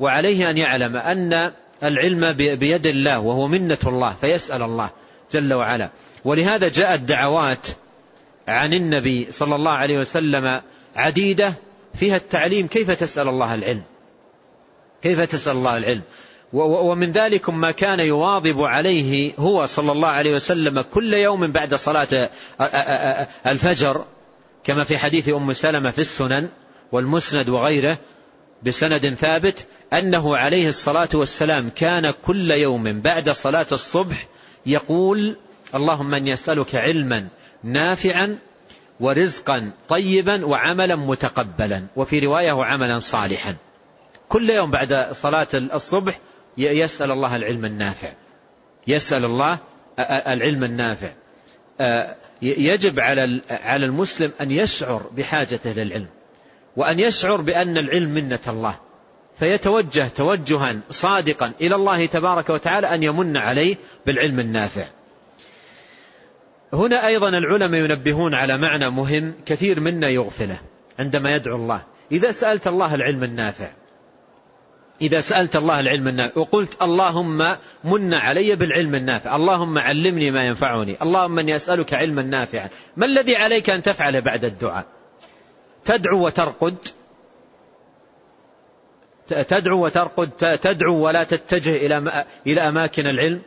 [0.00, 1.52] وعليه أن يعلم أن
[1.84, 4.90] العلم بيد الله وهو منة الله فيسأل الله
[5.32, 5.90] جل وعلا.
[6.24, 7.66] ولهذا جاءت دعوات
[8.48, 10.62] عن النبي صلى الله عليه وسلم
[10.96, 11.52] عديدة
[11.94, 13.82] فيها التعليم كيف تسأل الله العلم.
[15.02, 16.02] كيف تسأل الله العلم.
[16.52, 22.28] ومن ذلك ما كان يواظب عليه هو صلى الله عليه وسلم كل يوم بعد صلاة
[23.46, 24.04] الفجر
[24.64, 26.48] كما في حديث أم سلمة في السنن
[26.92, 27.98] والمسند وغيره
[28.62, 34.26] بسند ثابت أنه عليه الصلاة والسلام كان كل يوم بعد صلاة الصبح
[34.66, 35.36] يقول
[35.74, 37.28] اللهم من يسألك علما
[37.64, 38.38] نافعا
[39.00, 43.56] ورزقا طيبا وعملا متقبلا وفي رواية وعملا صالحا.
[44.28, 46.18] كل يوم بعد صلاة الصبح
[46.58, 48.12] يسأل الله العلم النافع.
[48.86, 49.58] يسأل الله
[50.28, 51.12] العلم النافع.
[52.42, 53.00] يجب
[53.50, 56.08] على المسلم أن يشعر بحاجته للعلم
[56.78, 58.78] وأن يشعر بأن العلم منة الله.
[59.34, 63.76] فيتوجه توجها صادقا إلى الله تبارك وتعالى أن يمن عليه
[64.06, 64.84] بالعلم النافع.
[66.72, 70.60] هنا أيضا العلماء ينبهون على معنى مهم كثير منا يغفله
[70.98, 71.82] عندما يدعو الله.
[72.12, 73.70] إذا سألت الله العلم النافع
[75.02, 80.96] إذا سألت الله العلم النافع وقلت اللهم من علي بالعلم النافع اللهم علمني ما ينفعني
[81.02, 84.97] اللهم أني أسألك علما نافعا ما الذي عليك أن تفعل بعد الدعاء؟
[85.88, 86.76] تدعو وترقد.
[89.28, 90.30] تدعو وترقد
[90.62, 93.42] تدعو ولا تتجه إلى إلى أماكن العلم.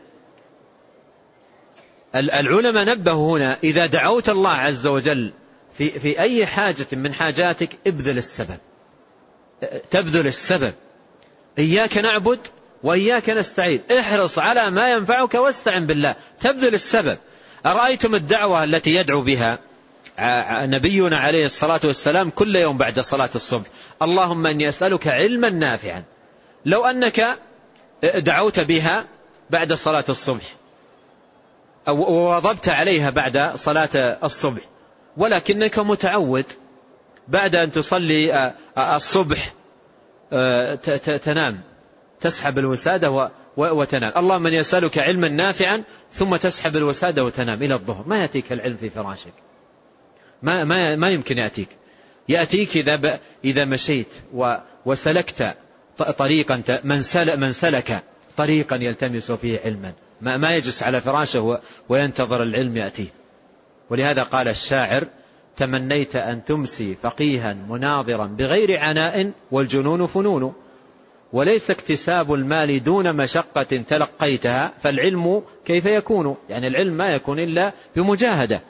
[2.16, 5.34] العلماء نبهوا هنا إذا دعوت الله عز وجل
[5.74, 8.58] في في أي حاجة من حاجاتك ابذل السبب.
[9.92, 10.74] تبذل السبب.
[11.60, 12.40] إياك نعبد
[12.84, 13.82] وإياك نستعين.
[14.00, 16.16] احرص على ما ينفعك واستعن بالله.
[16.40, 17.18] تبذل السبب.
[17.66, 19.60] أرأيتم الدعوة التي يدعو بها؟
[20.66, 23.66] نبينا عليه الصلاة والسلام كل يوم بعد صلاة الصبح.
[24.02, 26.04] اللهم أني أسألك علما نافعا.
[26.66, 27.40] لو أنك
[28.18, 29.06] دعوت بها
[29.50, 30.56] بعد صلاة الصبح.
[31.88, 33.90] أو وواظبت عليها بعد صلاة
[34.24, 34.62] الصبح.
[35.18, 36.46] ولكنك متعود
[37.28, 39.54] بعد أن تصلي الصبح
[41.24, 41.62] تنام.
[42.22, 44.14] تسحب الوسادة وتنام.
[44.18, 48.04] اللهم من يسألك علما نافعا ثم تسحب الوسادة وتنام إلى الظهر.
[48.08, 49.34] ما يأتيك العلم في فراشك؟
[50.44, 51.68] ما, ما, ما يمكن يأتيك.
[52.30, 54.08] يأتيك إذا, إذا مشيت
[54.86, 55.56] وسلكت
[56.18, 58.04] طريقا من, سل من سلك
[58.38, 59.94] طريقا يلتمس فيه علما.
[60.22, 63.10] ما, ما يجلس على فراشه وينتظر العلم يأتيه
[63.90, 65.04] ولهذا قال الشاعر
[65.58, 70.54] تمنيت أن تمسي فقيها مناظرا بغير عناء والجنون فنون.
[71.34, 78.62] وليس اكتساب المال دون مشقة تلقيتها فالعلم كيف يكون؟ يعني العلم ما يكون إلا بمجاهدة.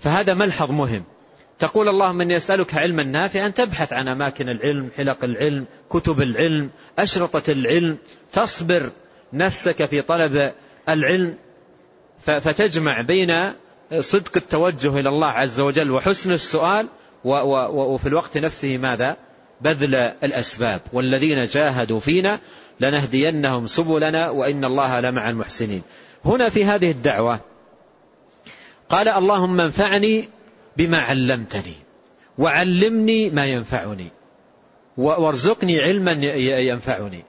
[0.00, 1.04] فهذا ملحظ مهم.
[1.58, 7.52] تقول اللهم من يسألك علما نافعا تبحث عن أماكن العلم حلق العلم كتب العلم أشرطة
[7.52, 7.98] العلم
[8.32, 8.90] تصبر
[9.32, 10.52] نفسك في طلب
[10.88, 11.34] العلم.
[12.20, 13.52] فتجمع بين
[13.98, 16.86] صدق التوجه إلى الله عز وجل وحسن السؤال
[17.24, 19.16] وفي الوقت نفسه ماذا؟
[19.60, 20.80] بذل الأسباب.
[20.92, 22.38] والذين جاهدوا فينا
[22.80, 25.82] لنهدينهم سبلنا وإن الله لمع المحسنين.
[26.24, 27.40] هنا في هذه الدعوة
[28.90, 30.28] قال اللهم انفعني
[30.76, 31.74] بما علمتني
[32.38, 34.10] وعلمني ما ينفعني
[34.96, 37.24] وارزقني علما ينفعني.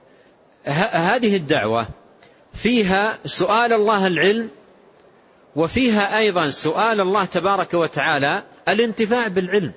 [0.92, 1.86] هذه الدعوة
[2.54, 4.48] فيها سؤال الله العلم
[5.56, 9.72] وفيها أيضا سؤال الله تبارك وتعالى الانتفاع بالعلم.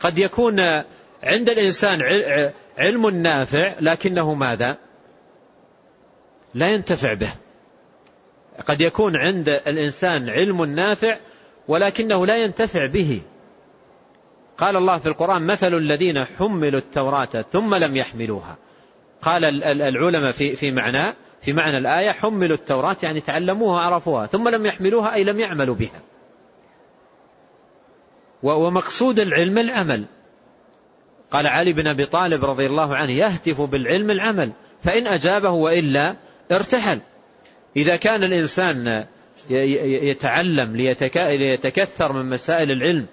[0.00, 0.60] قد يكون
[1.22, 2.02] عند الإنسان
[2.78, 4.76] علم نافع لكنه ماذا؟
[6.54, 7.32] لا ينتفع به.
[8.66, 11.18] قد يكون عند الإنسان علم نافع
[11.68, 13.20] ولكنه لا ينتفع به.
[14.58, 18.56] قال الله في القرآن مثل الذين حملوا التوراة ثم لم يحملوها.
[19.22, 21.02] قال العلماء في في معنى
[21.40, 24.26] في معنى الآية حملوا التوراة يعني تعلموها عرفوها.
[24.26, 26.00] ثم لم يحملوها أي لم يعملوا بها.
[28.42, 30.06] ومقصود العلم العمل.
[31.30, 34.52] قال علي بن أبي طالب رضي الله عنه يهتف بالعلم العمل
[34.82, 36.16] فإن أجابه وإلا
[36.52, 37.00] ارتحل.
[37.76, 39.06] إذا كان الإنسان
[39.50, 43.06] يتعلم ليتكثر من مسائل العلم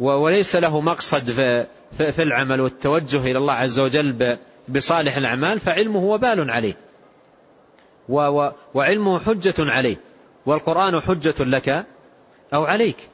[0.00, 1.30] وليس له مقصد
[1.92, 4.36] في العمل والتوجه إلى الله عز وجل
[4.68, 6.74] بصالح الأعمال فعلمه وبال عليه.
[8.74, 9.96] وعلمه حجة عليه.
[10.46, 11.68] والقرآن حجة لك
[12.54, 13.08] أو عليك.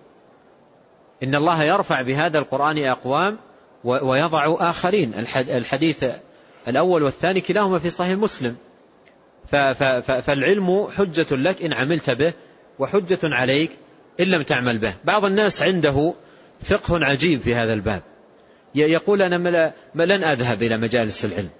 [1.23, 3.39] إن الله يرفع بهذا القرآن أقوام
[3.85, 5.15] ويضع آخرين.
[5.37, 6.05] الحديث
[6.69, 8.57] الأول والثاني كلاهما في صحيح مسلم.
[10.23, 12.35] فالعلم حجة لك إن عملت به
[12.79, 13.71] وحجة عليك
[14.21, 14.95] إن لم تعمل به.
[15.05, 16.15] بعض الناس عنده
[16.61, 18.03] فقه عجيب في هذا الباب.
[18.75, 21.51] يقول أنا لن أذهب إلى مجالس العلم.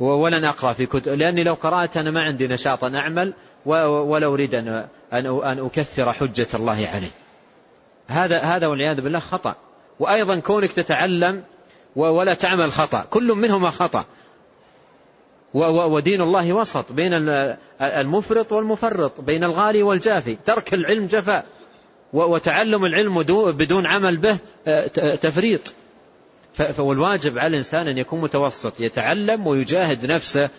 [0.00, 3.34] ولن أقرأ في كتب لأني لو قرأت أنا ما عندي نشاط أن أعمل
[3.66, 4.68] ولا أريد أن
[5.12, 7.10] أن أكثر حجة الله عليه
[8.06, 9.54] هذا هذا والعياذ بالله خطأ.
[9.98, 11.42] وأيضا كونك تتعلم
[11.96, 13.06] ولا تعمل خطأ.
[13.10, 14.04] كل منهما خطأ.
[15.56, 17.12] ودين الله وسط بين
[17.80, 20.36] المفرط والمفرط بين الغالي والجافي.
[20.44, 21.44] ترك العلم جفاء.
[22.12, 24.38] وتعلم العلم بدون عمل به
[25.14, 25.74] تفريط.
[26.52, 30.50] فالواجب على الإنسان أن يكون متوسط يتعلم ويجاهد نفسه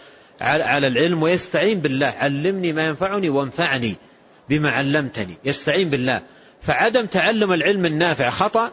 [0.42, 2.08] على العلم ويستعين بالله.
[2.08, 3.96] علمني ما ينفعني وانفعني
[4.50, 5.38] بما علمتني.
[5.46, 6.22] يستعين بالله.
[6.62, 8.72] فعدم تعلم العلم النافع خطأ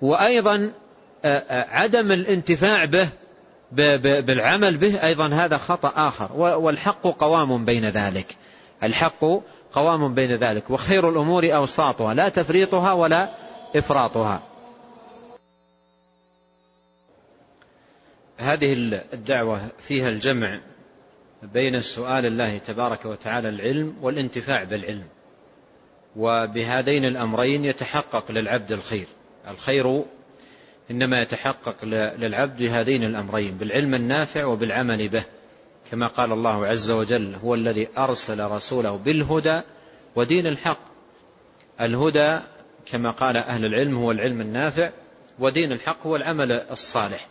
[0.00, 0.72] وأيضا
[1.50, 3.08] عدم الانتفاع به
[3.72, 6.32] بالعمل به أيضا هذا خطأ آخر.
[6.36, 8.36] والحق قوام بين ذلك.
[8.82, 9.24] الحق
[9.72, 10.70] قوام بين ذلك.
[10.70, 13.28] وخير الأمور أوساطها لا تفريطها ولا
[13.76, 14.42] إفراطها.
[18.36, 18.72] هذه
[19.12, 20.60] الدعوة فيها الجمع
[21.42, 25.06] بين سؤال الله تبارك وتعالى العلم والانتفاع بالعلم.
[26.16, 29.06] وبهذين الأمرين يتحقق للعبد الخير.
[29.48, 30.04] الخير
[30.90, 31.84] إنما يتحقق
[32.18, 35.24] للعبد بهذين الأمرين بالعلم النافع وبالعمل به
[35.90, 39.60] كما قال الله عز وجل هو الذي أرسل رسوله بالهدى
[40.16, 40.80] ودين الحق.
[41.80, 42.38] الهدى
[42.86, 44.90] كما قال أهل العلم هو العلم النافع
[45.38, 47.28] ودين الحق هو العمل الصالح.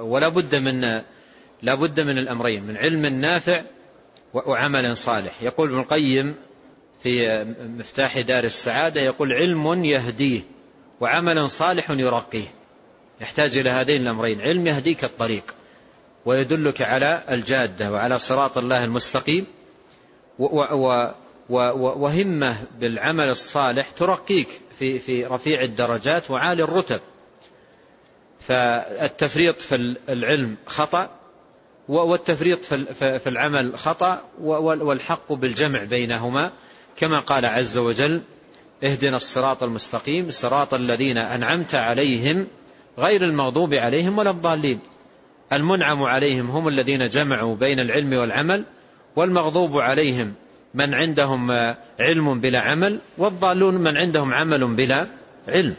[0.00, 0.80] ولا بد من
[1.62, 3.62] لا بد من الأمرين من علم نافع
[4.34, 5.42] وعمل صالح.
[5.42, 6.34] يقول ابن القيم
[7.02, 7.44] في
[7.78, 10.40] مفتاح دار السعادة يقول علم يهديه
[11.00, 12.57] وعمل صالح يرقيه.
[13.20, 14.40] يحتاج إلى هذين الأمرين.
[14.40, 15.54] علم يهديك الطريق
[16.24, 19.46] ويدلك على الجادة وعلى صراط الله المستقيم
[21.48, 24.48] وهمة بالعمل الصالح ترقيك
[24.78, 27.00] في في رفيع الدرجات وعالي الرتب.
[28.40, 31.10] فالتفريط في العلم خطأ
[31.88, 36.52] والتفريط في العمل خطأ والحق بالجمع بينهما.
[36.96, 38.22] كما قال عز وجل
[38.84, 42.46] اهدنا الصراط المستقيم صراط الذين أنعمت عليهم
[42.98, 44.80] غير المغضوب عليهم ولا الضالين.
[45.52, 48.64] المنعم عليهم هم الذين جمعوا بين العلم والعمل
[49.16, 50.34] والمغضوب عليهم
[50.74, 51.50] من عندهم
[52.00, 55.06] علم بلا عمل والضالون من عندهم عمل بلا
[55.48, 55.74] علم.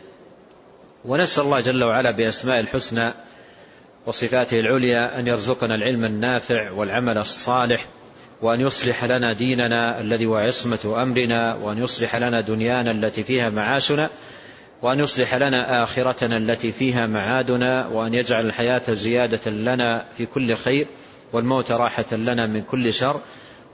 [1.05, 3.13] ونسأل الله جل وعلا بأسماء الحسنى
[4.05, 7.85] وصفاته العليا أن يرزقنا العلم النافع والعمل الصالح
[8.41, 14.09] وأن يصلح لنا ديننا الذي هو عصمة أمرنا وأن يصلح لنا دنيانا التي فيها معاشنا
[14.81, 20.87] وأن يصلح لنا آخرتنا التي فيها معادنا وأن يجعل الحياة زيادة لنا في كل خير
[21.33, 23.21] والموت راحة لنا من كل شر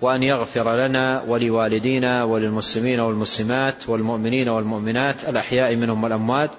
[0.01, 6.51] وأن يغفر لنا ولوالدينا وللمسلمين والمسلمات والمؤمنين والمؤمنات الأحياء منهم والأموات.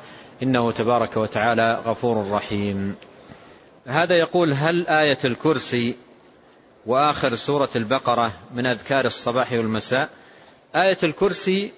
[0.42, 2.94] إنه تبارك وتعالى غفور رحيم.
[3.86, 5.96] هذا يقول هل آية الكرسي
[6.86, 10.08] وآخر سورة البقرة من أذكار الصباح والمساء؟
[10.76, 11.72] آية الكرسي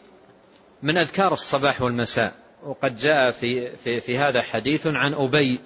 [0.82, 2.34] من أذكار الصباح والمساء.
[2.68, 5.58] وقد جاء في, في, في هذا حديث عن أبي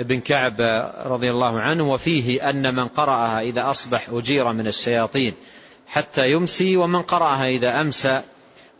[0.00, 0.60] بن كعب
[1.06, 5.34] رضي الله عنه وفيه أن من قرأها إذا أصبح أجير من الشياطين
[5.86, 8.22] حتى يمسي ومن قرأها إذا أمسى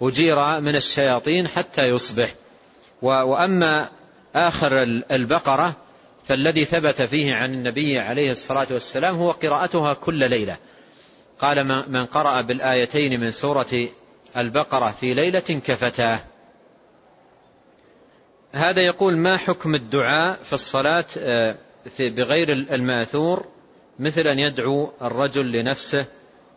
[0.03, 2.35] أجير من الشياطين حتى يصبح.
[3.03, 3.89] وأما
[4.35, 5.77] آخر البقرة
[6.27, 10.57] فالذي ثبت فيه عن النبي عليه الصلاة والسلام هو قراءتها كل ليلة.
[11.39, 13.89] قال من قرأ بالآيتين من سورة
[14.37, 16.21] البقرة في ليلة كفتاه.
[18.57, 21.57] هذا يقول ما حكم الدعاء في الصلاة آه،
[22.01, 23.45] بغير الماثور
[23.99, 26.07] مثل أن يدعو الرجل لنفسه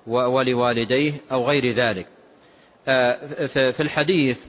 [0.08, 2.08] ولوالديه أو غير ذلك.
[2.88, 4.46] آه، في الحديث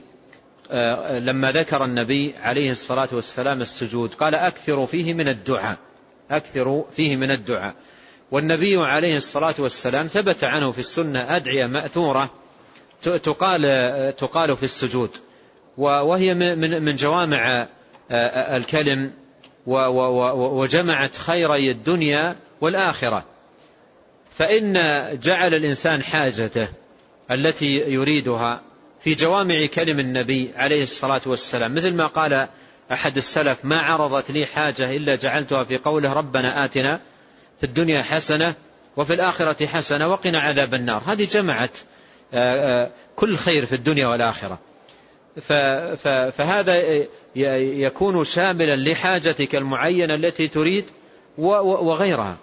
[0.71, 5.77] آه، لما ذكر النبي عليه الصلاة والسلام السجود قال أكثروا فيه من الدعاء
[6.31, 7.75] أكثروا فيه من الدعاء.
[8.31, 12.29] والنبي عليه الصلاة والسلام ثبت عنه في السنة أدعية مأثورة
[13.01, 13.61] تقال,
[14.15, 15.09] تقال في السجود.
[15.81, 16.33] وهي
[16.79, 17.67] من جوامع
[18.11, 19.11] آه، الكلم
[19.65, 23.25] وجمعت خيري الدنيا والآخرة.
[24.31, 24.73] فإن
[25.19, 26.67] جعل الإنسان حاجته
[27.31, 28.61] التي يريدها
[29.03, 31.75] في جوامع كلم النبي عليه الصلاة والسلام.
[31.75, 32.47] مثل ما قال
[32.91, 36.99] أحد السلف ما عرضت لي حاجة إلا جعلتها في قوله ربنا آتنا
[37.59, 38.53] في الدنيا حسنة
[38.97, 41.03] وفي الآخرة حسنة وقنا عذاب النار.
[41.05, 41.77] هذه جمعت
[42.33, 44.59] آه، آه، كل خير في الدنيا والآخرة.
[46.31, 47.05] فهذا
[47.55, 50.85] يكون شاملا لحاجتك المعينة التي تريد
[51.37, 52.37] وغيرها.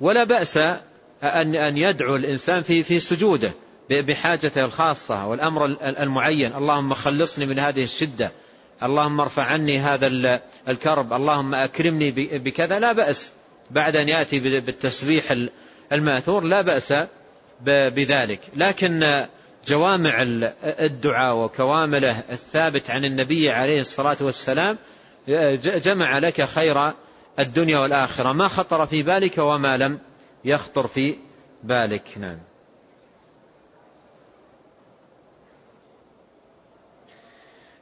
[0.00, 0.56] ولا بأس
[1.22, 3.52] أن يدعو الإنسان في في سجوده
[3.90, 6.54] بحاجته الخاصة والأمر المعين.
[6.54, 8.32] اللهم خلصني من هذه الشدة.
[8.82, 11.12] اللهم ارفع عني هذا الكرب.
[11.12, 12.78] اللهم أكرمني بكذا.
[12.78, 13.32] لا بأس.
[13.70, 15.34] بعد أن يأتي بالتسبيح
[15.92, 16.94] المأثور لا بأس
[17.96, 18.40] بذلك.
[18.56, 19.26] لكن
[19.66, 20.22] جوامع
[20.62, 24.78] الدعاء وكوامله الثابت عن النبي عليه الصلاة والسلام
[25.64, 26.92] جمع لك خير
[27.38, 28.32] الدنيا والآخرة.
[28.32, 29.98] ما خطر في بالك وما لم
[30.44, 31.16] يخطر في
[31.64, 32.18] بالك.
[32.18, 32.38] نعم.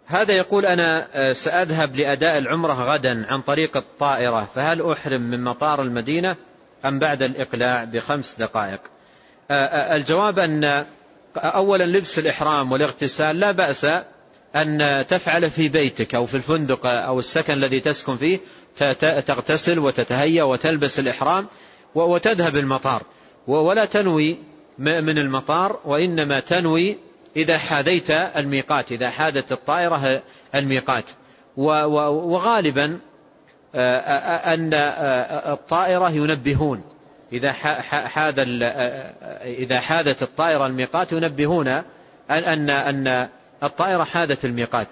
[0.06, 6.36] هذا يقول أنا سأذهب لأداء العمرة غدا عن طريق الطائرة فهل أحرم من مطار المدينة
[6.86, 8.80] أم بعد الإقلاع بخمس دقائق؟
[9.92, 10.86] الجواب أن
[11.36, 13.86] أولا لبس الإحرام والاغتسال لا بأس
[14.56, 18.40] أن تفعل في بيتك أو في الفندق أو السكن الذي تسكن فيه
[19.20, 21.46] تغتسل وتتهيأ وتلبس الإحرام
[21.94, 23.02] وتذهب المطار.
[23.46, 24.38] ولا تنوي
[24.78, 26.98] من المطار وإنما تنوي
[27.36, 30.22] إذا حاذيت الميقات إذا حادت الطائرة
[30.54, 31.04] الميقات.
[31.56, 32.98] وغالبا
[33.74, 34.70] أن
[35.52, 36.82] الطائرة ينبهون.
[37.32, 37.52] إذا
[37.82, 38.62] حاذ
[39.44, 41.68] إذا حاذت الطائرة الميقات ينبهون
[42.30, 43.28] أن أن
[43.62, 44.88] الطائرة حاذت الميقات.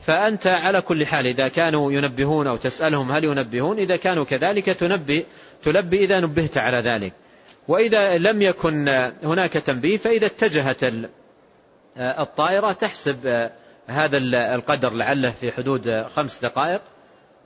[0.00, 5.26] فأنت على كل حال إذا كانوا ينبهون أو تسألهم هل ينبهون إذا كانوا كذلك تنبي
[5.62, 7.12] تلبي إذا نبهت على ذلك.
[7.68, 8.88] وإذا لم يكن
[9.22, 10.84] هناك تنبيه فإذا اتجهت
[11.96, 13.50] الطائرة تحسب
[13.86, 14.18] هذا
[14.54, 16.80] القدر لعله في حدود خمس دقائق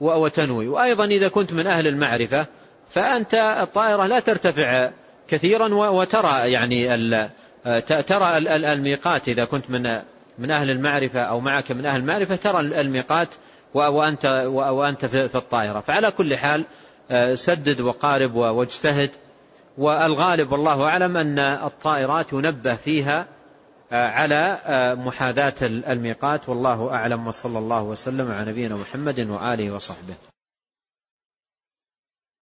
[0.00, 0.68] وتنوي.
[0.68, 2.46] وأيضا إذا كنت من أهل المعرفة
[2.90, 4.90] فأنت الطائرة لا ترتفع
[5.28, 6.86] كثيرا وترى يعني
[8.06, 8.38] ترى
[8.72, 9.28] الميقات.
[9.28, 10.02] إذا كنت من
[10.38, 13.28] من أهل المعرفة أو معك من أهل المعرفة ترى الميقات
[13.74, 15.80] وأنت وأنت في الطائرة.
[15.80, 16.64] فعلى كل حال
[17.34, 19.10] سدد وقارب واجتهد.
[19.78, 23.26] والغالب والله أعلم أن الطائرات ينبه فيها
[23.92, 24.60] على
[24.98, 26.48] محاذاة الميقات.
[26.48, 27.26] والله أعلم.
[27.26, 30.33] وصلى الله وسلم على نبينا محمد وآله وصحبه.